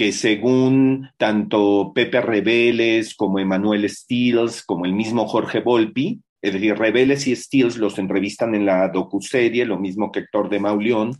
que 0.00 0.12
según 0.12 1.10
tanto 1.18 1.92
Pepe 1.94 2.22
Rebeles 2.22 3.14
como 3.14 3.38
Emanuel 3.38 3.86
Stills, 3.86 4.62
como 4.62 4.86
el 4.86 4.94
mismo 4.94 5.28
Jorge 5.28 5.60
Volpi, 5.60 6.22
es 6.40 6.54
decir, 6.54 6.74
Rebeles 6.74 7.26
y 7.26 7.36
Stills 7.36 7.76
los 7.76 7.98
entrevistan 7.98 8.54
en 8.54 8.64
la 8.64 8.88
docuserie, 8.88 9.66
lo 9.66 9.78
mismo 9.78 10.10
que 10.10 10.20
Héctor 10.20 10.48
de 10.48 10.58
Mauleón, 10.58 11.18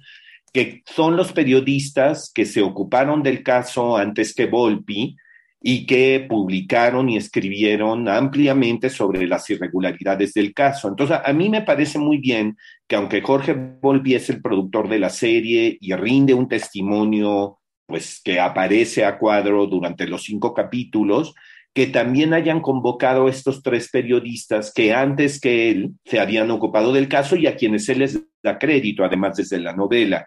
que 0.50 0.82
son 0.86 1.14
los 1.14 1.30
periodistas 1.32 2.32
que 2.34 2.46
se 2.46 2.62
ocuparon 2.62 3.22
del 3.22 3.42
caso 3.42 3.98
antes 3.98 4.34
que 4.34 4.46
Volpi 4.46 5.14
y 5.60 5.84
que 5.84 6.24
publicaron 6.26 7.10
y 7.10 7.18
escribieron 7.18 8.08
ampliamente 8.08 8.88
sobre 8.88 9.26
las 9.26 9.50
irregularidades 9.50 10.32
del 10.32 10.54
caso. 10.54 10.88
Entonces, 10.88 11.18
a 11.22 11.32
mí 11.34 11.50
me 11.50 11.60
parece 11.60 11.98
muy 11.98 12.16
bien 12.16 12.56
que 12.88 12.96
aunque 12.96 13.20
Jorge 13.20 13.52
Volpi 13.52 14.14
es 14.14 14.30
el 14.30 14.40
productor 14.40 14.88
de 14.88 15.00
la 15.00 15.10
serie 15.10 15.76
y 15.78 15.92
rinde 15.92 16.32
un 16.32 16.48
testimonio 16.48 17.59
pues 17.90 18.20
que 18.24 18.38
aparece 18.38 19.04
a 19.04 19.18
cuadro 19.18 19.66
durante 19.66 20.06
los 20.06 20.22
cinco 20.22 20.54
capítulos, 20.54 21.34
que 21.74 21.88
también 21.88 22.32
hayan 22.32 22.60
convocado 22.60 23.28
estos 23.28 23.62
tres 23.62 23.90
periodistas 23.90 24.72
que 24.72 24.94
antes 24.94 25.40
que 25.40 25.70
él 25.70 25.90
se 26.04 26.20
habían 26.20 26.50
ocupado 26.52 26.92
del 26.92 27.08
caso 27.08 27.34
y 27.36 27.48
a 27.48 27.56
quienes 27.56 27.88
él 27.88 27.98
les 27.98 28.20
da 28.42 28.58
crédito, 28.58 29.04
además 29.04 29.36
desde 29.36 29.58
la 29.58 29.74
novela. 29.74 30.26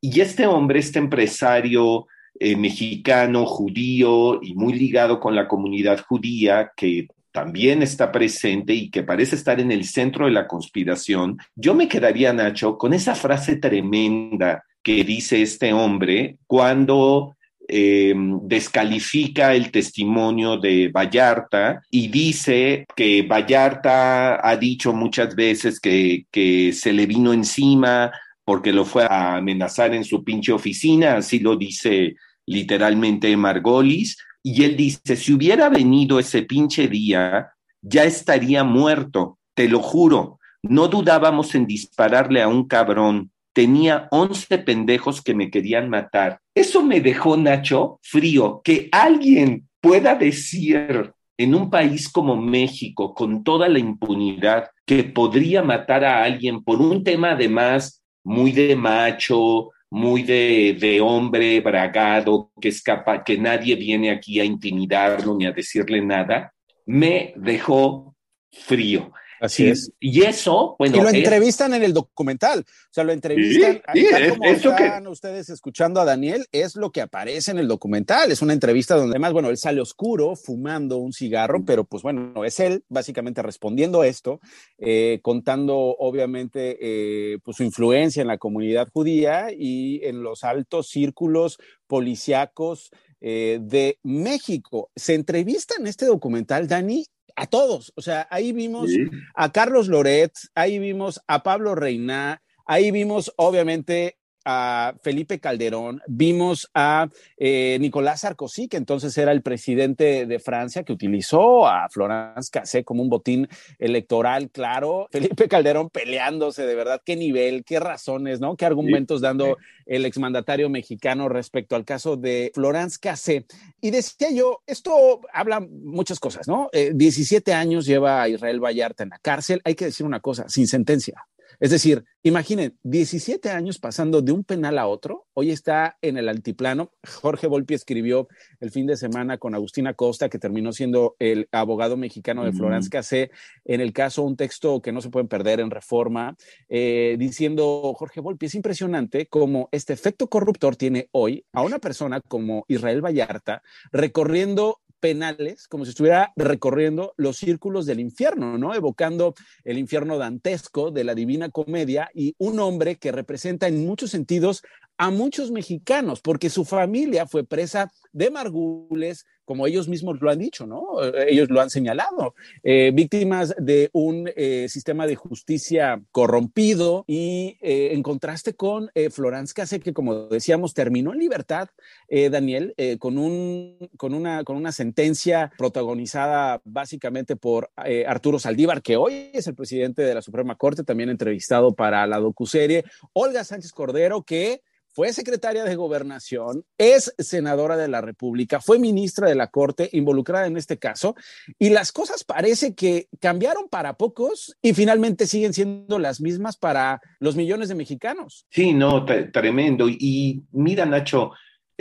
Y 0.00 0.20
este 0.20 0.46
hombre, 0.46 0.78
este 0.78 1.00
empresario 1.00 2.06
eh, 2.38 2.56
mexicano, 2.56 3.44
judío 3.44 4.40
y 4.40 4.54
muy 4.54 4.72
ligado 4.72 5.18
con 5.18 5.34
la 5.34 5.48
comunidad 5.48 6.00
judía, 6.08 6.70
que 6.76 7.08
también 7.32 7.82
está 7.82 8.10
presente 8.10 8.72
y 8.72 8.88
que 8.88 9.02
parece 9.02 9.34
estar 9.34 9.60
en 9.60 9.72
el 9.72 9.84
centro 9.84 10.26
de 10.26 10.32
la 10.32 10.46
conspiración, 10.46 11.38
yo 11.56 11.74
me 11.74 11.88
quedaría, 11.88 12.32
Nacho, 12.32 12.78
con 12.78 12.92
esa 12.92 13.14
frase 13.14 13.56
tremenda 13.56 14.64
dice 15.04 15.42
este 15.42 15.72
hombre 15.72 16.36
cuando 16.46 17.36
eh, 17.68 18.14
descalifica 18.42 19.54
el 19.54 19.70
testimonio 19.70 20.56
de 20.56 20.88
Vallarta 20.88 21.82
y 21.90 22.08
dice 22.08 22.86
que 22.96 23.22
Vallarta 23.22 24.46
ha 24.46 24.56
dicho 24.56 24.92
muchas 24.92 25.34
veces 25.36 25.78
que, 25.78 26.26
que 26.30 26.72
se 26.72 26.92
le 26.92 27.06
vino 27.06 27.32
encima 27.32 28.10
porque 28.44 28.72
lo 28.72 28.84
fue 28.84 29.04
a 29.04 29.36
amenazar 29.36 29.94
en 29.94 30.04
su 30.04 30.24
pinche 30.24 30.50
oficina, 30.50 31.18
así 31.18 31.38
lo 31.38 31.54
dice 31.56 32.16
literalmente 32.46 33.36
Margolis, 33.36 34.16
y 34.42 34.64
él 34.64 34.76
dice, 34.76 35.14
si 35.16 35.32
hubiera 35.32 35.68
venido 35.68 36.18
ese 36.18 36.42
pinche 36.42 36.88
día, 36.88 37.50
ya 37.80 38.02
estaría 38.02 38.64
muerto, 38.64 39.38
te 39.54 39.68
lo 39.68 39.80
juro, 39.80 40.40
no 40.62 40.88
dudábamos 40.88 41.54
en 41.54 41.66
dispararle 41.66 42.42
a 42.42 42.48
un 42.48 42.66
cabrón, 42.66 43.30
tenía 43.60 44.08
11 44.10 44.56
pendejos 44.56 45.20
que 45.20 45.34
me 45.34 45.50
querían 45.50 45.90
matar. 45.90 46.40
Eso 46.54 46.82
me 46.82 47.02
dejó, 47.02 47.36
Nacho, 47.36 48.00
frío, 48.02 48.62
que 48.64 48.88
alguien 48.90 49.68
pueda 49.82 50.14
decir 50.14 51.12
en 51.36 51.54
un 51.54 51.68
país 51.68 52.08
como 52.08 52.36
México, 52.36 53.14
con 53.14 53.44
toda 53.44 53.68
la 53.68 53.78
impunidad, 53.78 54.70
que 54.86 55.04
podría 55.04 55.62
matar 55.62 56.06
a 56.06 56.24
alguien 56.24 56.64
por 56.64 56.80
un 56.80 57.04
tema 57.04 57.32
además 57.32 58.02
muy 58.24 58.52
de 58.52 58.74
macho, 58.74 59.68
muy 59.90 60.22
de, 60.22 60.78
de 60.80 61.02
hombre 61.02 61.60
bragado, 61.60 62.52
que 62.58 62.68
es 62.68 62.82
capaz, 62.82 63.24
que 63.24 63.36
nadie 63.36 63.74
viene 63.74 64.10
aquí 64.10 64.40
a 64.40 64.44
intimidarlo 64.44 65.36
ni 65.36 65.44
a 65.44 65.52
decirle 65.52 66.00
nada, 66.00 66.50
me 66.86 67.34
dejó 67.36 68.16
frío. 68.50 69.12
Así 69.40 69.68
es. 69.68 69.90
Y 69.98 70.22
eso, 70.22 70.76
bueno. 70.78 70.96
Y 70.96 71.00
lo 71.00 71.08
entrevistan 71.08 71.72
en 71.74 71.82
el 71.82 71.94
documental. 71.94 72.60
O 72.60 72.92
sea, 72.92 73.04
lo 73.04 73.12
entrevistan. 73.12 73.80
Sí, 73.94 74.06
como 74.30 74.44
están 74.44 75.06
ustedes 75.06 75.48
escuchando 75.48 76.00
a 76.00 76.04
Daniel, 76.04 76.46
es 76.52 76.76
lo 76.76 76.92
que 76.92 77.00
aparece 77.00 77.50
en 77.50 77.58
el 77.58 77.66
documental. 77.66 78.30
Es 78.30 78.42
una 78.42 78.52
entrevista 78.52 78.96
donde, 78.96 79.12
además, 79.12 79.32
bueno, 79.32 79.48
él 79.48 79.56
sale 79.56 79.80
oscuro 79.80 80.36
fumando 80.36 80.98
un 80.98 81.12
cigarro, 81.12 81.64
pero 81.64 81.84
pues 81.84 82.02
bueno, 82.02 82.44
es 82.44 82.60
él 82.60 82.84
básicamente 82.88 83.42
respondiendo 83.42 84.04
esto, 84.04 84.40
eh, 84.78 85.20
contando 85.22 85.76
obviamente 85.76 86.78
eh, 86.80 87.38
pues 87.42 87.56
su 87.56 87.64
influencia 87.64 88.20
en 88.20 88.28
la 88.28 88.38
comunidad 88.38 88.88
judía 88.92 89.48
y 89.56 90.04
en 90.04 90.22
los 90.22 90.44
altos 90.44 90.88
círculos 90.88 91.58
policíacos 91.86 92.90
eh, 93.20 93.58
de 93.60 93.98
México. 94.02 94.90
Se 94.96 95.14
entrevista 95.14 95.74
en 95.78 95.86
este 95.86 96.06
documental, 96.06 96.66
Dani, 96.66 97.04
a 97.36 97.46
todos. 97.46 97.92
O 97.96 98.02
sea, 98.02 98.28
ahí 98.30 98.52
vimos 98.52 98.90
a 99.34 99.50
Carlos 99.52 99.88
Loret, 99.88 100.32
ahí 100.54 100.78
vimos 100.78 101.20
a 101.26 101.42
Pablo 101.42 101.74
Reina, 101.74 102.42
ahí 102.66 102.90
vimos 102.90 103.32
obviamente 103.36 104.19
a 104.44 104.94
Felipe 105.02 105.38
Calderón, 105.38 106.00
vimos 106.06 106.70
a 106.74 107.08
eh, 107.36 107.78
Nicolás 107.80 108.20
Sarkozy, 108.20 108.68
que 108.68 108.76
entonces 108.76 109.16
era 109.18 109.32
el 109.32 109.42
presidente 109.42 110.26
de 110.26 110.38
Francia, 110.38 110.82
que 110.82 110.92
utilizó 110.92 111.66
a 111.66 111.88
Florence 111.88 112.50
Cassé 112.50 112.84
como 112.84 113.02
un 113.02 113.10
botín 113.10 113.48
electoral, 113.78 114.50
claro. 114.50 115.08
Felipe 115.10 115.48
Calderón 115.48 115.90
peleándose, 115.90 116.66
de 116.66 116.74
verdad, 116.74 117.02
qué 117.04 117.16
nivel, 117.16 117.64
qué 117.64 117.80
razones, 117.80 118.40
¿no? 118.40 118.56
Qué 118.56 118.66
argumentos 118.66 119.20
dando 119.20 119.58
el 119.86 120.06
exmandatario 120.06 120.68
mexicano 120.70 121.28
respecto 121.28 121.76
al 121.76 121.84
caso 121.84 122.16
de 122.16 122.50
Florence 122.54 122.98
Cassé. 123.00 123.46
Y 123.80 123.90
decía 123.90 124.30
yo, 124.30 124.62
esto 124.66 125.20
habla 125.32 125.60
muchas 125.60 126.18
cosas, 126.20 126.48
¿no? 126.48 126.70
17 126.72 127.50
eh, 127.50 127.54
años 127.54 127.86
lleva 127.86 128.22
a 128.22 128.28
Israel 128.28 128.60
Vallarta 128.60 129.02
en 129.02 129.10
la 129.10 129.18
cárcel. 129.18 129.60
Hay 129.64 129.74
que 129.74 129.86
decir 129.86 130.06
una 130.06 130.20
cosa, 130.20 130.48
sin 130.48 130.66
sentencia 130.66 131.26
Es 131.60 131.70
decir, 131.70 132.04
imaginen, 132.22 132.78
17 132.84 133.50
años 133.50 133.78
pasando 133.78 134.22
de 134.22 134.32
un 134.32 134.44
penal 134.44 134.78
a 134.78 134.86
otro, 134.86 135.26
hoy 135.34 135.50
está 135.50 135.98
en 136.00 136.16
el 136.16 136.30
altiplano. 136.30 136.90
Jorge 137.20 137.46
Volpi 137.48 137.74
escribió 137.74 138.28
el 138.60 138.70
fin 138.70 138.86
de 138.86 138.96
semana 138.96 139.36
con 139.36 139.54
Agustina 139.54 139.92
Costa, 139.92 140.30
que 140.30 140.38
terminó 140.38 140.72
siendo 140.72 141.16
el 141.18 141.50
abogado 141.52 141.98
mexicano 141.98 142.44
de 142.44 142.52
Florence 142.52 142.88
Cassé, 142.88 143.30
en 143.66 143.82
el 143.82 143.92
caso 143.92 144.22
un 144.22 144.36
texto 144.36 144.80
que 144.80 144.90
no 144.90 145.02
se 145.02 145.10
pueden 145.10 145.28
perder 145.28 145.60
en 145.60 145.70
reforma, 145.70 146.34
eh, 146.70 147.16
diciendo, 147.18 147.92
Jorge 147.94 148.20
Volpi, 148.20 148.46
es 148.46 148.54
impresionante 148.54 149.26
cómo 149.26 149.68
este 149.70 149.92
efecto 149.92 150.28
corruptor 150.28 150.76
tiene 150.76 151.10
hoy 151.12 151.44
a 151.52 151.62
una 151.62 151.78
persona 151.78 152.22
como 152.22 152.64
Israel 152.68 153.04
Vallarta 153.04 153.62
recorriendo 153.92 154.80
penales, 155.00 155.66
como 155.66 155.84
si 155.84 155.90
estuviera 155.90 156.32
recorriendo 156.36 157.14
los 157.16 157.38
círculos 157.38 157.86
del 157.86 158.00
infierno, 158.00 158.58
¿no? 158.58 158.74
Evocando 158.74 159.34
el 159.64 159.78
infierno 159.78 160.18
dantesco 160.18 160.90
de 160.90 161.04
la 161.04 161.14
Divina 161.14 161.48
Comedia 161.48 162.10
y 162.14 162.34
un 162.38 162.60
hombre 162.60 162.96
que 162.96 163.12
representa 163.12 163.66
en 163.66 163.86
muchos 163.86 164.10
sentidos 164.10 164.62
a 164.98 165.10
muchos 165.10 165.50
mexicanos, 165.50 166.20
porque 166.20 166.50
su 166.50 166.66
familia 166.66 167.26
fue 167.26 167.42
presa 167.42 167.90
de 168.12 168.30
margules, 168.30 169.24
como 169.50 169.66
ellos 169.66 169.88
mismos 169.88 170.20
lo 170.20 170.30
han 170.30 170.38
dicho, 170.38 170.64
¿no? 170.64 171.02
Eh, 171.02 171.26
ellos 171.30 171.50
lo 171.50 171.60
han 171.60 171.70
señalado, 171.70 172.36
eh, 172.62 172.92
víctimas 172.94 173.52
de 173.58 173.90
un 173.92 174.30
eh, 174.36 174.68
sistema 174.68 175.08
de 175.08 175.16
justicia 175.16 176.00
corrompido 176.12 177.04
y 177.08 177.58
en 177.60 178.00
contraste 178.04 178.54
con 178.54 178.92
Florence 179.10 179.52
Case, 179.52 179.80
que 179.80 179.92
como 179.92 180.28
decíamos, 180.28 180.72
terminó 180.72 181.12
en 181.12 181.18
libertad, 181.18 181.68
Daniel, 182.08 182.74
con, 183.00 183.18
una, 183.18 184.44
con 184.44 184.56
una 184.56 184.70
sentencia 184.70 185.50
protagonizada 185.58 186.60
básicamente 186.64 187.34
por 187.34 187.70
Arturo 188.06 188.38
Saldívar, 188.38 188.82
que 188.82 188.96
hoy 188.96 189.30
es 189.32 189.48
el 189.48 189.56
presidente 189.56 190.02
de 190.02 190.14
la 190.14 190.22
Suprema 190.22 190.54
Corte, 190.54 190.84
también 190.84 191.10
entrevistado 191.10 191.74
para 191.74 192.06
la 192.06 192.18
docuserie, 192.18 192.84
Olga 193.12 193.42
Sánchez 193.42 193.72
Cordero, 193.72 194.22
que 194.22 194.62
fue 194.92 195.12
secretaria 195.12 195.64
de 195.64 195.76
gobernación, 195.76 196.64
es 196.78 197.14
senadora 197.18 197.76
de 197.76 197.88
la 197.88 198.00
República, 198.00 198.60
fue 198.60 198.78
ministra 198.78 199.28
de 199.28 199.34
la 199.34 199.48
Corte 199.48 199.88
involucrada 199.92 200.46
en 200.46 200.56
este 200.56 200.78
caso, 200.78 201.14
y 201.58 201.70
las 201.70 201.92
cosas 201.92 202.24
parece 202.24 202.74
que 202.74 203.08
cambiaron 203.20 203.68
para 203.68 203.96
pocos 203.96 204.56
y 204.62 204.74
finalmente 204.74 205.26
siguen 205.26 205.52
siendo 205.52 205.98
las 205.98 206.20
mismas 206.20 206.56
para 206.56 207.00
los 207.18 207.36
millones 207.36 207.68
de 207.68 207.74
mexicanos. 207.74 208.46
Sí, 208.50 208.72
no, 208.72 209.04
tremendo. 209.04 209.88
Y 209.88 210.42
mira, 210.52 210.86
Nacho, 210.86 211.32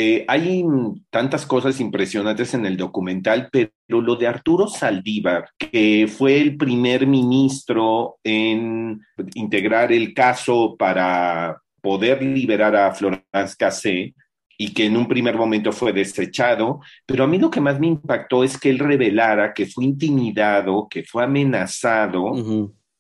eh, 0.01 0.23
hay 0.29 0.63
tantas 1.09 1.45
cosas 1.45 1.81
impresionantes 1.81 2.53
en 2.53 2.65
el 2.65 2.77
documental, 2.77 3.49
pero 3.51 3.71
lo 3.87 4.15
de 4.15 4.27
Arturo 4.27 4.69
Saldívar, 4.69 5.49
que 5.57 6.07
fue 6.07 6.39
el 6.39 6.55
primer 6.55 7.05
ministro 7.05 8.17
en 8.23 9.01
integrar 9.33 9.91
el 9.91 10.13
caso 10.13 10.77
para 10.79 11.61
poder 11.81 12.21
liberar 12.21 12.75
a 12.75 12.93
Florence 12.93 13.55
Cassé 13.57 14.13
y 14.57 14.73
que 14.73 14.85
en 14.85 14.97
un 14.97 15.07
primer 15.07 15.35
momento 15.35 15.71
fue 15.71 15.93
desechado, 15.93 16.81
pero 17.05 17.23
a 17.23 17.27
mí 17.27 17.37
lo 17.37 17.49
que 17.49 17.61
más 17.61 17.79
me 17.79 17.87
impactó 17.87 18.43
es 18.43 18.57
que 18.57 18.69
él 18.69 18.79
revelara 18.79 19.53
que 19.53 19.65
fue 19.65 19.85
intimidado, 19.85 20.87
que 20.89 21.03
fue 21.03 21.23
amenazado. 21.23 22.33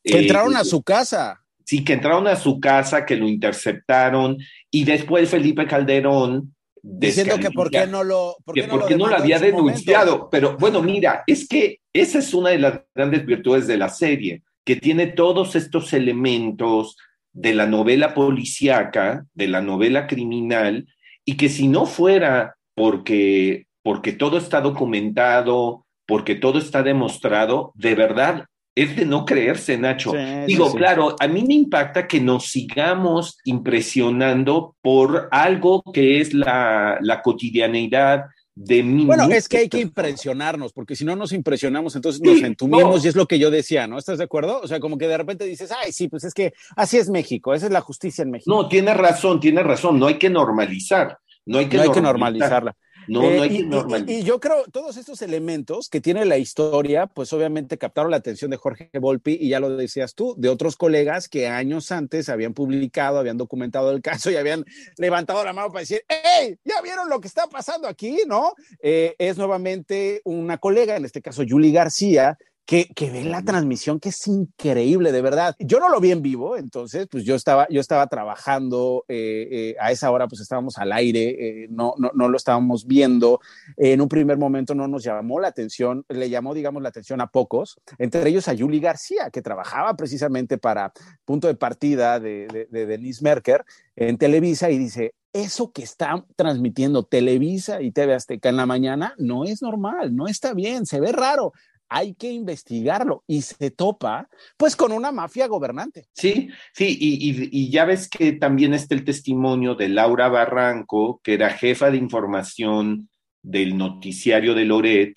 Que 0.01 0.17
eh, 0.17 0.21
entraron 0.21 0.55
a 0.55 0.63
su 0.63 0.81
casa. 0.81 1.41
Sí, 1.65 1.83
que 1.83 1.93
entraron 1.93 2.27
a 2.27 2.37
su 2.37 2.59
casa, 2.61 3.05
que 3.05 3.17
lo 3.17 3.27
interceptaron 3.27 4.37
y 4.71 4.85
después 4.85 5.29
Felipe 5.29 5.67
Calderón 5.67 6.55
diciendo 6.81 7.37
que 7.37 7.51
por 7.51 7.69
qué 7.69 7.85
no 7.85 8.03
lo 8.03 8.37
que 8.53 8.65
no, 8.65 8.77
lo, 8.77 8.89
no 8.89 9.07
lo 9.07 9.15
había 9.17 9.37
denunciado, 9.37 10.29
pero 10.31 10.57
bueno, 10.57 10.81
mira, 10.81 11.23
es 11.27 11.47
que 11.47 11.81
esa 11.93 12.19
es 12.19 12.33
una 12.33 12.51
de 12.51 12.59
las 12.59 12.81
grandes 12.95 13.25
virtudes 13.25 13.67
de 13.67 13.77
la 13.77 13.89
serie, 13.89 14.43
que 14.63 14.77
tiene 14.77 15.07
todos 15.07 15.55
estos 15.55 15.93
elementos 15.93 16.95
de 17.33 17.53
la 17.53 17.65
novela 17.65 18.13
policíaca, 18.13 19.25
de 19.33 19.47
la 19.47 19.61
novela 19.61 20.07
criminal, 20.07 20.87
y 21.25 21.37
que 21.37 21.49
si 21.49 21.67
no 21.67 21.85
fuera 21.85 22.55
porque, 22.75 23.67
porque 23.83 24.13
todo 24.13 24.37
está 24.37 24.61
documentado, 24.61 25.85
porque 26.05 26.35
todo 26.35 26.57
está 26.59 26.81
demostrado, 26.81 27.71
de 27.75 27.95
verdad 27.95 28.45
es 28.75 28.95
de 28.95 29.05
no 29.05 29.25
creerse, 29.25 29.77
Nacho. 29.77 30.13
Digo, 30.47 30.73
claro, 30.73 31.15
a 31.19 31.27
mí 31.27 31.43
me 31.43 31.53
impacta 31.53 32.07
que 32.07 32.21
nos 32.21 32.45
sigamos 32.45 33.37
impresionando 33.43 34.75
por 34.81 35.27
algo 35.31 35.83
que 35.93 36.21
es 36.21 36.33
la, 36.33 36.97
la 37.01 37.21
cotidianeidad 37.21 38.23
bueno, 38.55 39.29
es 39.29 39.47
que 39.47 39.57
hay 39.57 39.69
que 39.69 39.79
impresionarnos, 39.81 40.73
porque 40.73 40.95
si 40.95 41.05
no 41.05 41.15
nos 41.15 41.31
impresionamos, 41.31 41.95
entonces 41.95 42.21
nos 42.21 42.41
entumimos 42.41 43.03
y 43.05 43.07
es 43.07 43.15
lo 43.15 43.27
que 43.27 43.39
yo 43.39 43.49
decía, 43.51 43.87
¿no? 43.87 43.97
¿Estás 43.97 44.17
de 44.17 44.23
acuerdo? 44.25 44.59
O 44.61 44.67
sea, 44.67 44.79
como 44.79 44.97
que 44.97 45.07
de 45.07 45.17
repente 45.17 45.45
dices, 45.45 45.71
ay, 45.71 45.91
sí, 45.91 46.07
pues 46.07 46.23
es 46.23 46.33
que 46.33 46.53
así 46.75 46.97
es 46.97 47.09
México, 47.09 47.53
esa 47.53 47.67
es 47.67 47.71
la 47.71 47.81
justicia 47.81 48.23
en 48.23 48.31
México. 48.31 48.51
No, 48.53 48.67
tiene 48.67 48.93
razón, 48.93 49.39
tiene 49.39 49.63
razón, 49.63 49.99
no 49.99 50.07
hay 50.07 50.17
que 50.17 50.29
normalizar, 50.29 51.17
no 51.45 51.59
hay 51.59 51.67
que, 51.67 51.77
no 51.77 51.83
hay 51.83 51.91
que 51.91 52.01
normalizarla. 52.01 52.75
No, 53.09 53.21
no 53.21 53.41
hay 53.41 53.57
eh, 53.57 54.05
y, 54.07 54.13
y, 54.13 54.23
yo 54.23 54.39
creo 54.39 54.63
todos 54.71 54.97
estos 54.97 55.21
elementos 55.21 55.89
que 55.89 55.99
tiene 55.99 56.25
la 56.25 56.37
historia, 56.37 57.07
pues 57.07 57.33
obviamente 57.33 57.77
captaron 57.77 58.11
la 58.11 58.17
atención 58.17 58.51
de 58.51 58.57
Jorge 58.57 58.89
Volpi 58.99 59.37
y 59.39 59.49
ya 59.49 59.59
lo 59.59 59.75
decías 59.75 60.13
tú, 60.13 60.35
de 60.37 60.49
otros 60.49 60.75
colegas 60.75 61.27
que 61.27 61.47
años 61.47 61.91
antes 61.91 62.29
habían 62.29 62.53
publicado, 62.53 63.19
habían 63.19 63.37
documentado 63.37 63.91
el 63.91 64.01
caso 64.01 64.29
y 64.29 64.35
habían 64.35 64.63
levantado 64.97 65.43
la 65.43 65.53
mano 65.53 65.69
para 65.69 65.81
decir, 65.81 66.03
¡Hey! 66.07 66.57
¿Ya 66.63 66.81
vieron 66.81 67.09
lo 67.09 67.19
que 67.19 67.27
está 67.27 67.47
pasando 67.47 67.87
aquí? 67.87 68.19
¿No? 68.27 68.53
Eh, 68.81 69.15
es 69.17 69.37
nuevamente 69.37 70.21
una 70.23 70.57
colega, 70.59 70.95
en 70.95 71.05
este 71.05 71.21
caso 71.21 71.43
Julie 71.47 71.71
García, 71.71 72.37
que, 72.69 72.87
que 72.93 73.09
ven 73.09 73.31
la 73.31 73.41
transmisión, 73.41 73.99
que 73.99 74.09
es 74.09 74.27
increíble, 74.27 75.11
de 75.11 75.23
verdad. 75.23 75.55
Yo 75.57 75.79
no 75.79 75.89
lo 75.89 75.99
vi 75.99 76.11
en 76.11 76.21
vivo, 76.21 76.55
entonces, 76.55 77.07
pues 77.09 77.23
yo 77.23 77.33
estaba, 77.33 77.67
yo 77.71 77.81
estaba 77.81 78.05
trabajando, 78.05 79.05
eh, 79.07 79.47
eh, 79.51 79.75
a 79.79 79.91
esa 79.91 80.11
hora 80.11 80.27
pues 80.27 80.39
estábamos 80.39 80.77
al 80.77 80.91
aire, 80.91 81.63
eh, 81.63 81.67
no, 81.71 81.95
no, 81.97 82.11
no, 82.13 82.29
lo 82.29 82.37
estábamos 82.37 82.85
viendo. 82.85 83.39
en 83.75 84.01
un 84.01 84.07
primer 84.07 84.37
momento 84.37 84.75
no 84.75 84.87
nos 84.87 85.03
llamó 85.03 85.39
la 85.39 85.47
atención, 85.47 86.05
le 86.09 86.29
llamó, 86.29 86.53
digamos, 86.53 86.83
la 86.83 86.89
atención 86.89 87.21
a 87.21 87.31
pocos, 87.31 87.79
entre 87.97 88.29
ellos 88.29 88.47
a 88.47 88.55
Julie 88.55 88.79
García, 88.79 89.31
que 89.31 89.41
trabajaba 89.41 89.95
precisamente 89.95 90.59
para 90.59 90.93
Punto 91.25 91.47
de 91.47 91.55
Partida 91.55 92.19
de, 92.19 92.45
de, 92.53 92.67
de 92.69 92.85
Denise 92.85 93.23
Merker 93.23 93.65
en 93.95 94.19
Televisa 94.19 94.69
y 94.69 94.77
dice, 94.77 95.15
eso 95.33 95.71
que 95.71 95.81
está 95.81 96.23
transmitiendo 96.35 97.03
Televisa 97.03 97.81
y 97.81 97.91
TV 97.91 98.13
Azteca 98.13 98.49
en 98.49 98.57
la 98.57 98.65
mañana 98.65 99.15
no 99.17 99.43
es 99.43 99.63
normal, 99.63 100.15
no 100.15 100.27
está 100.27 100.53
bien, 100.53 100.85
se 100.85 100.99
ve 100.99 101.11
raro 101.11 101.53
hay 101.89 102.13
que 102.13 102.31
investigarlo 102.31 103.23
y 103.27 103.41
se 103.41 103.71
topa 103.71 104.29
pues 104.57 104.75
con 104.75 104.91
una 104.91 105.11
mafia 105.11 105.47
gobernante. 105.47 106.05
Sí, 106.13 106.49
sí, 106.73 106.97
y, 106.99 107.69
ya 107.69 107.85
ves 107.85 108.07
que 108.07 108.33
también 108.33 108.73
está 108.73 108.95
el 108.95 109.03
testimonio 109.03 109.75
de 109.75 109.89
Laura 109.89 110.29
Barranco, 110.29 111.19
que 111.23 111.33
era 111.33 111.49
jefa 111.49 111.91
de 111.91 111.97
información 111.97 113.09
del 113.41 113.77
noticiario 113.77 114.53
de 114.53 114.65
Loret, 114.65 115.13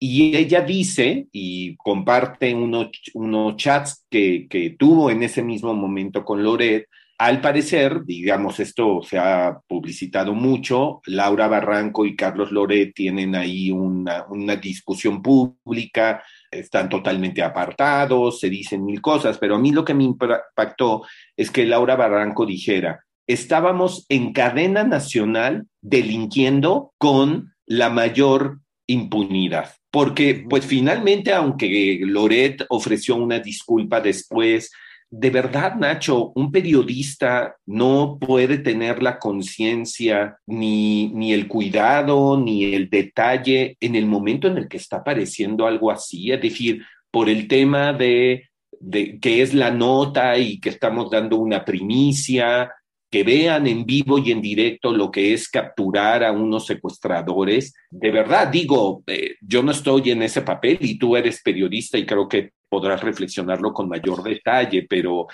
y 0.00 0.36
ella 0.36 0.60
dice 0.60 1.26
y 1.32 1.76
comparte 1.76 2.54
unos, 2.54 2.90
unos 3.14 3.56
chats 3.56 4.06
que, 4.08 4.46
que 4.48 4.70
tuvo 4.70 5.10
en 5.10 5.22
ese 5.22 5.42
mismo 5.42 5.74
momento 5.74 6.24
con 6.24 6.42
Loret, 6.42 6.86
al 7.18 7.40
parecer, 7.40 8.04
digamos, 8.04 8.60
esto 8.60 9.02
se 9.02 9.18
ha 9.18 9.58
publicitado 9.66 10.34
mucho, 10.34 11.00
Laura 11.06 11.48
Barranco 11.48 12.06
y 12.06 12.14
Carlos 12.14 12.52
Loret 12.52 12.94
tienen 12.94 13.34
ahí 13.34 13.72
una, 13.72 14.24
discusión 14.62 15.20
pública, 15.20 16.22
están 16.48 16.88
totalmente 16.88 17.42
apartados, 17.42 18.38
se 18.38 18.48
dicen 18.48 18.84
mil 18.84 19.00
cosas, 19.00 19.36
pero 19.38 19.56
a 19.56 19.58
mí 19.58 19.72
lo 19.72 19.84
que 19.84 19.94
me 19.94 20.04
impactó 20.04 21.02
es 21.36 21.50
que 21.50 21.66
Laura 21.66 21.96
Barranco 21.96 22.46
dijera, 22.46 23.04
estábamos 23.26 24.06
en 24.08 24.32
cadena 24.32 24.84
nacional 24.84 25.66
delinquiendo 25.80 26.92
con 26.98 27.52
la 27.66 27.90
mayor 27.90 28.60
impunidad. 28.86 29.74
Porque, 29.90 30.44
pues 30.48 30.66
finalmente, 30.66 31.32
aunque 31.32 31.98
Loret 32.02 32.64
ofreció 32.68 33.16
una 33.16 33.40
disculpa 33.40 34.00
después, 34.00 34.70
de 35.10 35.30
verdad, 35.30 35.76
Nacho, 35.76 36.32
un 36.34 36.52
periodista 36.52 37.56
no 37.66 38.18
puede 38.20 38.58
tener 38.58 39.02
la 39.02 39.18
conciencia, 39.18 40.36
ni, 40.46 41.08
ni, 41.08 41.32
el 41.32 41.48
cuidado, 41.48 42.38
ni 42.38 42.74
el 42.74 42.90
detalle 42.90 43.76
en 43.80 43.94
el 43.94 44.06
momento 44.06 44.48
en 44.48 44.58
el 44.58 44.68
que 44.68 44.76
está 44.76 44.98
apareciendo 44.98 45.66
algo 45.66 45.90
así. 45.90 46.30
Es 46.30 46.42
decir, 46.42 46.82
por 47.10 47.30
el 47.30 47.48
tema 47.48 47.94
de, 47.94 48.48
de 48.80 49.18
que 49.18 49.40
es 49.40 49.54
la 49.54 49.70
nota 49.70 50.36
y 50.36 50.60
que 50.60 50.68
estamos 50.68 51.10
dando 51.10 51.38
una 51.38 51.64
primicia, 51.64 52.70
que 53.10 53.22
vean 53.22 53.66
en 53.66 53.86
vivo 53.86 54.18
y 54.18 54.30
en 54.30 54.42
directo 54.42 54.92
lo 54.92 55.10
que 55.10 55.32
es 55.32 55.48
capturar 55.48 56.22
a 56.22 56.32
unos 56.32 56.66
secuestradores. 56.66 57.74
De 57.90 58.10
verdad, 58.10 58.48
digo, 58.48 59.02
eh, 59.06 59.36
yo 59.40 59.62
no 59.62 59.70
estoy 59.70 60.10
en 60.10 60.22
ese 60.22 60.42
papel 60.42 60.78
y 60.80 60.98
tú 60.98 61.16
eres 61.16 61.40
periodista 61.42 61.96
y 61.96 62.04
creo 62.04 62.28
que 62.28 62.50
podrás 62.68 63.02
reflexionarlo 63.02 63.72
con 63.72 63.88
mayor 63.88 64.22
detalle, 64.22 64.86
pero 64.88 65.26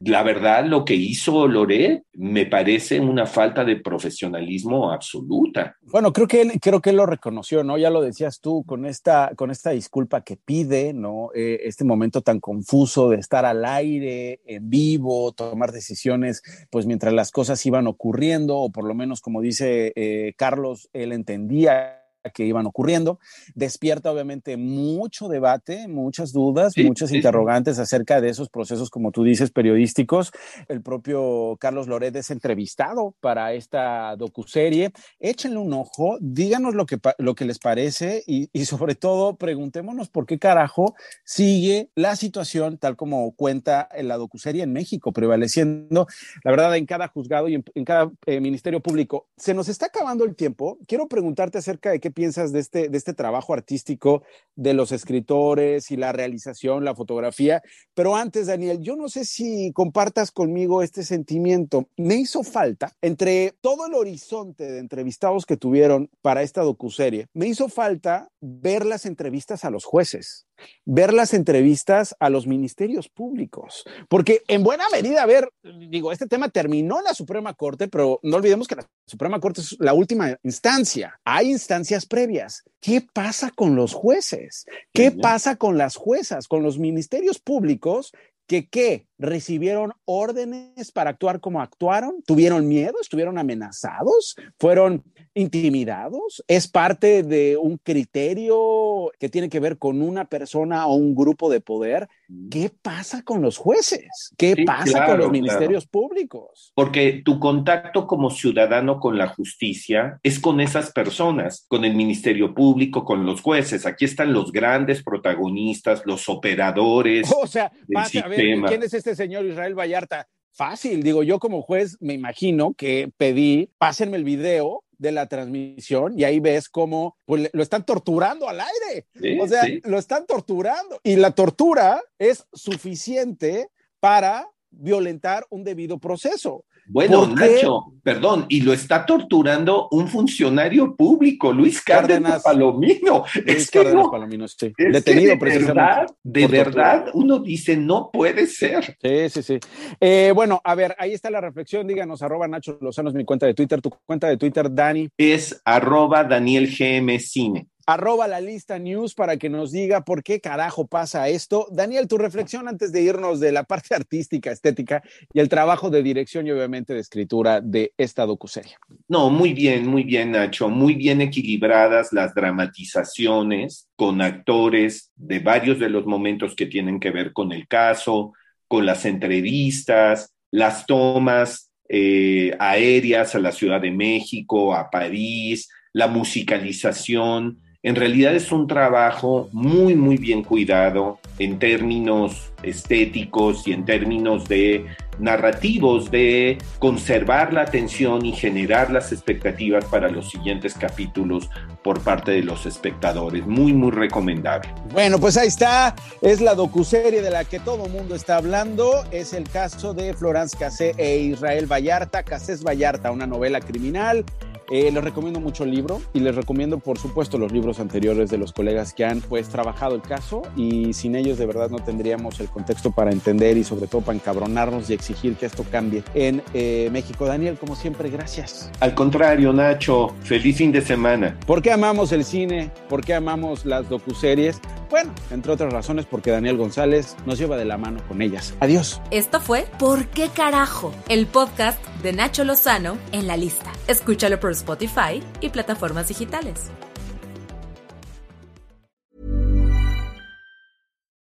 la 0.00 0.22
verdad 0.22 0.64
lo 0.64 0.84
que 0.84 0.94
hizo 0.94 1.46
Loret 1.46 2.04
me 2.14 2.46
parece 2.46 3.00
una 3.00 3.26
falta 3.26 3.64
de 3.64 3.76
profesionalismo 3.76 4.92
absoluta. 4.92 5.76
Bueno, 5.82 6.12
creo 6.12 6.26
que 6.26 6.42
él, 6.42 6.52
creo 6.60 6.80
que 6.80 6.90
él 6.90 6.96
lo 6.96 7.06
reconoció, 7.06 7.64
¿no? 7.64 7.78
Ya 7.78 7.90
lo 7.90 8.02
decías 8.02 8.40
tú 8.40 8.64
con 8.64 8.84
esta, 8.86 9.32
con 9.36 9.50
esta 9.50 9.70
disculpa 9.70 10.22
que 10.22 10.36
pide, 10.36 10.92
¿no? 10.92 11.30
Eh, 11.34 11.60
este 11.64 11.84
momento 11.84 12.22
tan 12.22 12.40
confuso 12.40 13.10
de 13.10 13.16
estar 13.16 13.44
al 13.44 13.64
aire, 13.64 14.40
en 14.44 14.70
vivo, 14.70 15.32
tomar 15.32 15.72
decisiones, 15.72 16.42
pues 16.70 16.86
mientras 16.86 17.12
las 17.12 17.30
cosas 17.30 17.64
iban 17.66 17.86
ocurriendo, 17.86 18.58
o 18.58 18.70
por 18.70 18.84
lo 18.84 18.94
menos 18.94 19.20
como 19.20 19.40
dice 19.40 19.92
eh, 19.96 20.34
Carlos, 20.36 20.88
él 20.92 21.12
entendía 21.12 21.99
que 22.34 22.44
iban 22.44 22.66
ocurriendo. 22.66 23.18
Despierta 23.54 24.12
obviamente 24.12 24.56
mucho 24.56 25.28
debate, 25.28 25.88
muchas 25.88 26.32
dudas, 26.32 26.74
muchas 26.76 27.12
interrogantes 27.12 27.78
acerca 27.78 28.20
de 28.20 28.28
esos 28.28 28.48
procesos, 28.48 28.90
como 28.90 29.10
tú 29.12 29.24
dices, 29.24 29.50
periodísticos. 29.50 30.32
El 30.68 30.82
propio 30.82 31.56
Carlos 31.58 31.88
Loret 31.88 32.14
es 32.16 32.30
entrevistado 32.30 33.14
para 33.20 33.52
esta 33.52 34.16
docuserie. 34.16 34.92
Échenle 35.18 35.58
un 35.58 35.72
ojo, 35.72 36.18
díganos 36.20 36.74
lo 36.74 36.86
que, 36.86 36.98
lo 37.18 37.34
que 37.34 37.44
les 37.44 37.58
parece 37.58 38.22
y, 38.26 38.48
y 38.52 38.64
sobre 38.64 38.94
todo 38.94 39.36
preguntémonos 39.36 40.08
por 40.08 40.26
qué 40.26 40.38
carajo 40.38 40.94
sigue 41.24 41.90
la 41.94 42.16
situación 42.16 42.78
tal 42.78 42.96
como 42.96 43.32
cuenta 43.34 43.88
en 43.92 44.08
la 44.08 44.16
docuserie 44.16 44.62
en 44.62 44.72
México, 44.72 45.12
prevaleciendo, 45.12 46.06
la 46.44 46.50
verdad, 46.50 46.76
en 46.76 46.86
cada 46.86 47.08
juzgado 47.08 47.48
y 47.48 47.54
en, 47.54 47.64
en 47.74 47.84
cada 47.84 48.10
eh, 48.26 48.40
ministerio 48.40 48.80
público. 48.80 49.28
Se 49.36 49.54
nos 49.54 49.68
está 49.68 49.86
acabando 49.86 50.24
el 50.24 50.36
tiempo. 50.36 50.78
Quiero 50.86 51.08
preguntarte 51.08 51.58
acerca 51.58 51.90
de 51.90 52.00
qué 52.00 52.09
piensas 52.10 52.52
de 52.52 52.60
este, 52.60 52.88
de 52.88 52.98
este 52.98 53.14
trabajo 53.14 53.52
artístico 53.52 54.22
de 54.56 54.74
los 54.74 54.92
escritores 54.92 55.90
y 55.90 55.96
la 55.96 56.12
realización, 56.12 56.84
la 56.84 56.94
fotografía. 56.94 57.62
Pero 57.94 58.16
antes, 58.16 58.46
Daniel, 58.46 58.80
yo 58.80 58.96
no 58.96 59.08
sé 59.08 59.24
si 59.24 59.72
compartas 59.72 60.30
conmigo 60.30 60.82
este 60.82 61.02
sentimiento. 61.02 61.88
Me 61.96 62.16
hizo 62.16 62.42
falta, 62.42 62.92
entre 63.00 63.54
todo 63.60 63.86
el 63.86 63.94
horizonte 63.94 64.70
de 64.70 64.78
entrevistados 64.78 65.46
que 65.46 65.56
tuvieron 65.56 66.10
para 66.22 66.42
esta 66.42 66.62
docuserie, 66.62 67.26
me 67.32 67.46
hizo 67.46 67.68
falta 67.68 68.28
ver 68.40 68.84
las 68.86 69.06
entrevistas 69.06 69.64
a 69.64 69.70
los 69.70 69.84
jueces 69.84 70.46
ver 70.84 71.12
las 71.12 71.34
entrevistas 71.34 72.16
a 72.20 72.30
los 72.30 72.46
ministerios 72.46 73.08
públicos, 73.08 73.84
porque 74.08 74.42
en 74.48 74.62
buena 74.62 74.84
medida, 74.90 75.22
a 75.22 75.26
ver, 75.26 75.50
digo, 75.62 76.12
este 76.12 76.26
tema 76.26 76.48
terminó 76.48 76.98
en 76.98 77.04
la 77.04 77.14
Suprema 77.14 77.54
Corte, 77.54 77.88
pero 77.88 78.20
no 78.22 78.36
olvidemos 78.36 78.68
que 78.68 78.76
la 78.76 78.86
Suprema 79.06 79.40
Corte 79.40 79.60
es 79.60 79.76
la 79.78 79.94
última 79.94 80.36
instancia. 80.42 81.18
Hay 81.24 81.50
instancias 81.50 82.06
previas. 82.06 82.62
¿Qué 82.80 83.06
pasa 83.12 83.50
con 83.50 83.76
los 83.76 83.92
jueces? 83.92 84.64
¿Qué 84.92 85.10
pasa 85.10 85.56
con 85.56 85.76
las 85.76 85.96
juezas, 85.96 86.48
con 86.48 86.62
los 86.62 86.78
ministerios 86.78 87.38
públicos 87.38 88.12
que 88.50 88.66
qué? 88.68 89.06
recibieron 89.20 89.92
órdenes 90.06 90.90
para 90.92 91.10
actuar 91.10 91.40
como 91.40 91.60
actuaron, 91.60 92.22
tuvieron 92.26 92.66
miedo, 92.66 92.94
estuvieron 93.00 93.38
amenazados, 93.38 94.34
fueron 94.58 95.04
intimidados, 95.34 96.42
es 96.48 96.66
parte 96.66 97.22
de 97.22 97.56
un 97.56 97.76
criterio 97.76 99.12
que 99.18 99.28
tiene 99.28 99.48
que 99.48 99.60
ver 99.60 99.78
con 99.78 100.02
una 100.02 100.24
persona 100.24 100.86
o 100.86 100.94
un 100.94 101.14
grupo 101.14 101.50
de 101.50 101.60
poder. 101.60 102.08
¿Qué 102.50 102.70
pasa 102.82 103.22
con 103.22 103.42
los 103.42 103.58
jueces? 103.58 104.32
¿Qué 104.36 104.54
Sí, 104.54 104.64
pasa 104.64 104.84
claro, 104.84 105.06
con 105.06 105.18
los 105.18 105.28
claro. 105.28 105.32
ministerios 105.32 105.86
públicos? 105.86 106.72
Porque 106.74 107.22
tu 107.24 107.38
contacto 107.38 108.06
como 108.06 108.30
ciudadano 108.30 108.98
con 109.00 109.18
la 109.18 109.28
justicia 109.28 110.18
es 110.22 110.40
con 110.40 110.60
esas 110.60 110.92
personas, 110.92 111.66
con 111.68 111.84
el 111.84 111.94
Ministerio 111.94 112.54
Público, 112.54 113.04
con 113.04 113.26
los 113.26 113.42
jueces. 113.42 113.84
Aquí 113.84 114.06
están 114.06 114.32
los 114.32 114.50
grandes 114.50 115.02
protagonistas, 115.02 116.02
los 116.06 116.28
operadores 116.28 117.30
O 117.42 117.46
sea, 117.46 117.70
del 117.86 117.94
pase, 117.94 118.20
a 118.20 118.28
ver, 118.28 118.39
¿quién 118.68 118.82
es 118.82 118.94
este 118.94 119.14
señor 119.14 119.46
Israel 119.46 119.78
Vallarta? 119.78 120.28
Fácil, 120.52 121.02
digo, 121.02 121.22
yo 121.22 121.38
como 121.38 121.62
juez 121.62 121.96
me 122.00 122.14
imagino 122.14 122.74
que 122.74 123.12
pedí, 123.16 123.70
pásenme 123.78 124.16
el 124.16 124.24
video 124.24 124.84
de 124.98 125.12
la 125.12 125.26
transmisión 125.26 126.18
y 126.18 126.24
ahí 126.24 126.40
ves 126.40 126.68
cómo 126.68 127.16
pues, 127.24 127.50
lo 127.52 127.62
están 127.62 127.86
torturando 127.86 128.48
al 128.48 128.60
aire. 128.60 129.06
Sí, 129.14 129.38
o 129.40 129.48
sea, 129.48 129.62
sí. 129.64 129.80
lo 129.84 129.98
están 129.98 130.26
torturando. 130.26 131.00
Y 131.02 131.16
la 131.16 131.30
tortura 131.30 132.02
es 132.18 132.46
suficiente 132.52 133.70
para 134.00 134.48
violentar 134.70 135.46
un 135.50 135.64
debido 135.64 135.98
proceso. 135.98 136.64
Bueno. 136.92 137.26
Nacho, 137.26 137.92
perdón, 138.02 138.46
y 138.48 138.62
lo 138.62 138.72
está 138.72 139.06
torturando 139.06 139.88
un 139.92 140.08
funcionario 140.08 140.96
público, 140.96 141.52
Luis 141.52 141.80
Cárdenas, 141.82 142.42
Cárdenas. 142.42 142.42
Palomino. 142.42 143.24
Luis 143.34 143.46
Es 143.46 143.70
que 143.70 143.78
Cárdenas 143.78 144.04
no, 144.04 144.10
Palomino, 144.10 144.48
sí. 144.48 144.72
es 144.76 144.92
Detenido 144.92 145.30
de 145.32 145.36
precisamente. 145.38 145.80
verdad, 145.80 146.06
de 146.22 146.40
tortura. 146.40 146.64
verdad, 146.64 147.04
uno 147.14 147.38
dice, 147.38 147.76
no 147.76 148.10
puede 148.12 148.46
ser. 148.46 148.96
Sí, 149.00 149.28
sí, 149.30 149.42
sí. 149.42 149.58
Eh, 150.00 150.32
bueno, 150.34 150.60
a 150.64 150.74
ver, 150.74 150.94
ahí 150.98 151.12
está 151.12 151.30
la 151.30 151.40
reflexión. 151.40 151.86
Díganos, 151.86 152.22
arroba 152.22 152.48
Nacho 152.48 152.78
Lozano 152.80 153.08
es 153.10 153.14
mi 153.14 153.24
cuenta 153.24 153.46
de 153.46 153.54
Twitter. 153.54 153.80
Tu 153.80 153.90
cuenta 154.04 154.28
de 154.28 154.36
Twitter, 154.36 154.72
Dani. 154.74 155.08
Es 155.16 155.60
arroba 155.64 156.24
Daniel 156.24 156.68
GM 156.68 157.18
Cine. 157.20 157.68
Arroba 157.86 158.28
la 158.28 158.40
lista 158.40 158.78
news 158.78 159.14
para 159.14 159.36
que 159.36 159.48
nos 159.48 159.72
diga 159.72 160.04
por 160.04 160.22
qué 160.22 160.40
carajo 160.40 160.86
pasa 160.86 161.28
esto. 161.28 161.66
Daniel, 161.70 162.08
tu 162.08 162.18
reflexión 162.18 162.68
antes 162.68 162.92
de 162.92 163.02
irnos 163.02 163.40
de 163.40 163.52
la 163.52 163.64
parte 163.64 163.94
artística, 163.94 164.50
estética 164.50 165.02
y 165.32 165.40
el 165.40 165.48
trabajo 165.48 165.90
de 165.90 166.02
dirección 166.02 166.46
y 166.46 166.50
obviamente 166.50 166.94
de 166.94 167.00
escritura 167.00 167.60
de 167.60 167.92
esta 167.98 168.26
docuserie. 168.26 168.76
No, 169.08 169.30
muy 169.30 169.52
bien, 169.52 169.86
muy 169.86 170.04
bien, 170.04 170.32
Nacho. 170.32 170.68
Muy 170.68 170.94
bien 170.94 171.20
equilibradas 171.20 172.12
las 172.12 172.34
dramatizaciones 172.34 173.88
con 173.96 174.20
actores 174.20 175.10
de 175.16 175.38
varios 175.40 175.78
de 175.78 175.90
los 175.90 176.06
momentos 176.06 176.54
que 176.54 176.66
tienen 176.66 177.00
que 177.00 177.10
ver 177.10 177.32
con 177.32 177.52
el 177.52 177.66
caso, 177.66 178.32
con 178.68 178.86
las 178.86 179.04
entrevistas, 179.04 180.32
las 180.50 180.86
tomas 180.86 181.70
eh, 181.88 182.54
aéreas 182.60 183.34
a 183.34 183.40
la 183.40 183.52
Ciudad 183.52 183.80
de 183.80 183.90
México, 183.90 184.74
a 184.74 184.90
París, 184.90 185.68
la 185.92 186.06
musicalización. 186.06 187.60
En 187.82 187.96
realidad 187.96 188.34
es 188.34 188.52
un 188.52 188.66
trabajo 188.66 189.48
muy, 189.52 189.94
muy 189.94 190.18
bien 190.18 190.44
cuidado 190.44 191.18
en 191.38 191.58
términos 191.58 192.52
estéticos 192.62 193.66
y 193.66 193.72
en 193.72 193.86
términos 193.86 194.46
de 194.48 194.84
narrativos, 195.18 196.10
de 196.10 196.58
conservar 196.78 197.54
la 197.54 197.62
atención 197.62 198.26
y 198.26 198.32
generar 198.32 198.90
las 198.90 199.12
expectativas 199.12 199.86
para 199.86 200.10
los 200.10 200.28
siguientes 200.28 200.74
capítulos 200.74 201.48
por 201.82 202.02
parte 202.02 202.32
de 202.32 202.42
los 202.42 202.66
espectadores. 202.66 203.46
Muy, 203.46 203.72
muy 203.72 203.92
recomendable. 203.92 204.68
Bueno, 204.92 205.18
pues 205.18 205.38
ahí 205.38 205.48
está. 205.48 205.94
Es 206.20 206.42
la 206.42 206.54
docuserie 206.54 207.22
de 207.22 207.30
la 207.30 207.46
que 207.46 207.60
todo 207.60 207.86
el 207.86 207.92
mundo 207.92 208.14
está 208.14 208.36
hablando. 208.36 209.06
Es 209.10 209.32
el 209.32 209.48
caso 209.48 209.94
de 209.94 210.12
Florence 210.12 210.54
Cassé 210.54 210.92
e 210.98 211.16
Israel 211.20 211.64
Vallarta. 211.64 212.24
Cassés 212.24 212.62
Vallarta, 212.62 213.10
una 213.10 213.26
novela 213.26 213.58
criminal. 213.58 214.26
Eh, 214.70 214.90
les 214.92 215.02
recomiendo 215.02 215.40
mucho 215.40 215.64
el 215.64 215.72
libro 215.72 216.00
y 216.12 216.20
les 216.20 216.34
recomiendo, 216.34 216.78
por 216.78 216.98
supuesto, 216.98 217.38
los 217.38 217.50
libros 217.50 217.80
anteriores 217.80 218.30
de 218.30 218.38
los 218.38 218.52
colegas 218.52 218.94
que 218.94 219.04
han 219.04 219.20
pues 219.20 219.48
trabajado 219.48 219.96
el 219.96 220.02
caso 220.02 220.42
y 220.56 220.92
sin 220.92 221.16
ellos 221.16 221.38
de 221.38 221.46
verdad 221.46 221.70
no 221.70 221.78
tendríamos 221.78 222.38
el 222.40 222.48
contexto 222.48 222.92
para 222.92 223.10
entender 223.10 223.56
y 223.56 223.64
sobre 223.64 223.86
todo 223.86 224.02
para 224.02 224.16
encabronarnos 224.16 224.88
y 224.90 224.94
exigir 224.94 225.36
que 225.36 225.46
esto 225.46 225.64
cambie 225.70 226.04
en 226.14 226.42
eh, 226.54 226.88
México. 226.92 227.26
Daniel, 227.26 227.58
como 227.58 227.74
siempre, 227.74 228.10
gracias. 228.10 228.70
Al 228.80 228.94
contrario, 228.94 229.52
Nacho, 229.52 230.14
feliz 230.22 230.56
fin 230.56 230.72
de 230.72 230.80
semana. 230.80 231.36
¿Por 231.46 231.62
qué 231.62 231.72
amamos 231.72 232.12
el 232.12 232.24
cine? 232.24 232.70
¿Por 232.88 233.04
qué 233.04 233.14
amamos 233.14 233.64
las 233.64 233.88
docuseries? 233.88 234.60
Bueno, 234.90 235.12
entre 235.30 235.52
otras 235.52 235.72
razones 235.72 236.06
porque 236.06 236.30
Daniel 236.30 236.56
González 236.56 237.16
nos 237.24 237.38
lleva 237.38 237.56
de 237.56 237.64
la 237.64 237.78
mano 237.78 238.00
con 238.08 238.22
ellas. 238.22 238.54
Adiós. 238.60 239.00
Esto 239.10 239.40
fue 239.40 239.66
¿Por 239.78 240.06
qué 240.06 240.28
carajo? 240.28 240.92
El 241.08 241.26
podcast 241.26 241.78
de 242.02 242.12
Nacho 242.12 242.44
Lozano 242.44 242.98
en 243.12 243.26
la 243.26 243.36
lista. 243.36 243.72
Escúchalo 243.86 244.40
por 244.40 244.52
Spotify 244.52 245.22
y 245.40 245.50
plataformas 245.50 246.08
digitales. 246.08 246.70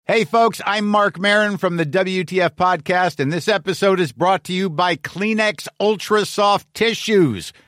Hey, 0.08 0.24
folks, 0.24 0.62
I'm 0.68 0.86
Mark 0.88 1.20
Marin 1.20 1.58
from 1.58 1.78
the 1.78 1.86
WTF 1.86 2.52
Podcast, 2.52 3.20
and 3.20 3.34
this 3.34 3.48
episode 3.48 4.00
is 4.00 4.12
brought 4.12 4.44
to 4.44 4.54
you 4.54 4.70
by 4.70 4.98
Kleenex 4.98 5.68
Ultra 5.80 6.26
Soft 6.26 6.72
Tissues, 6.76 7.52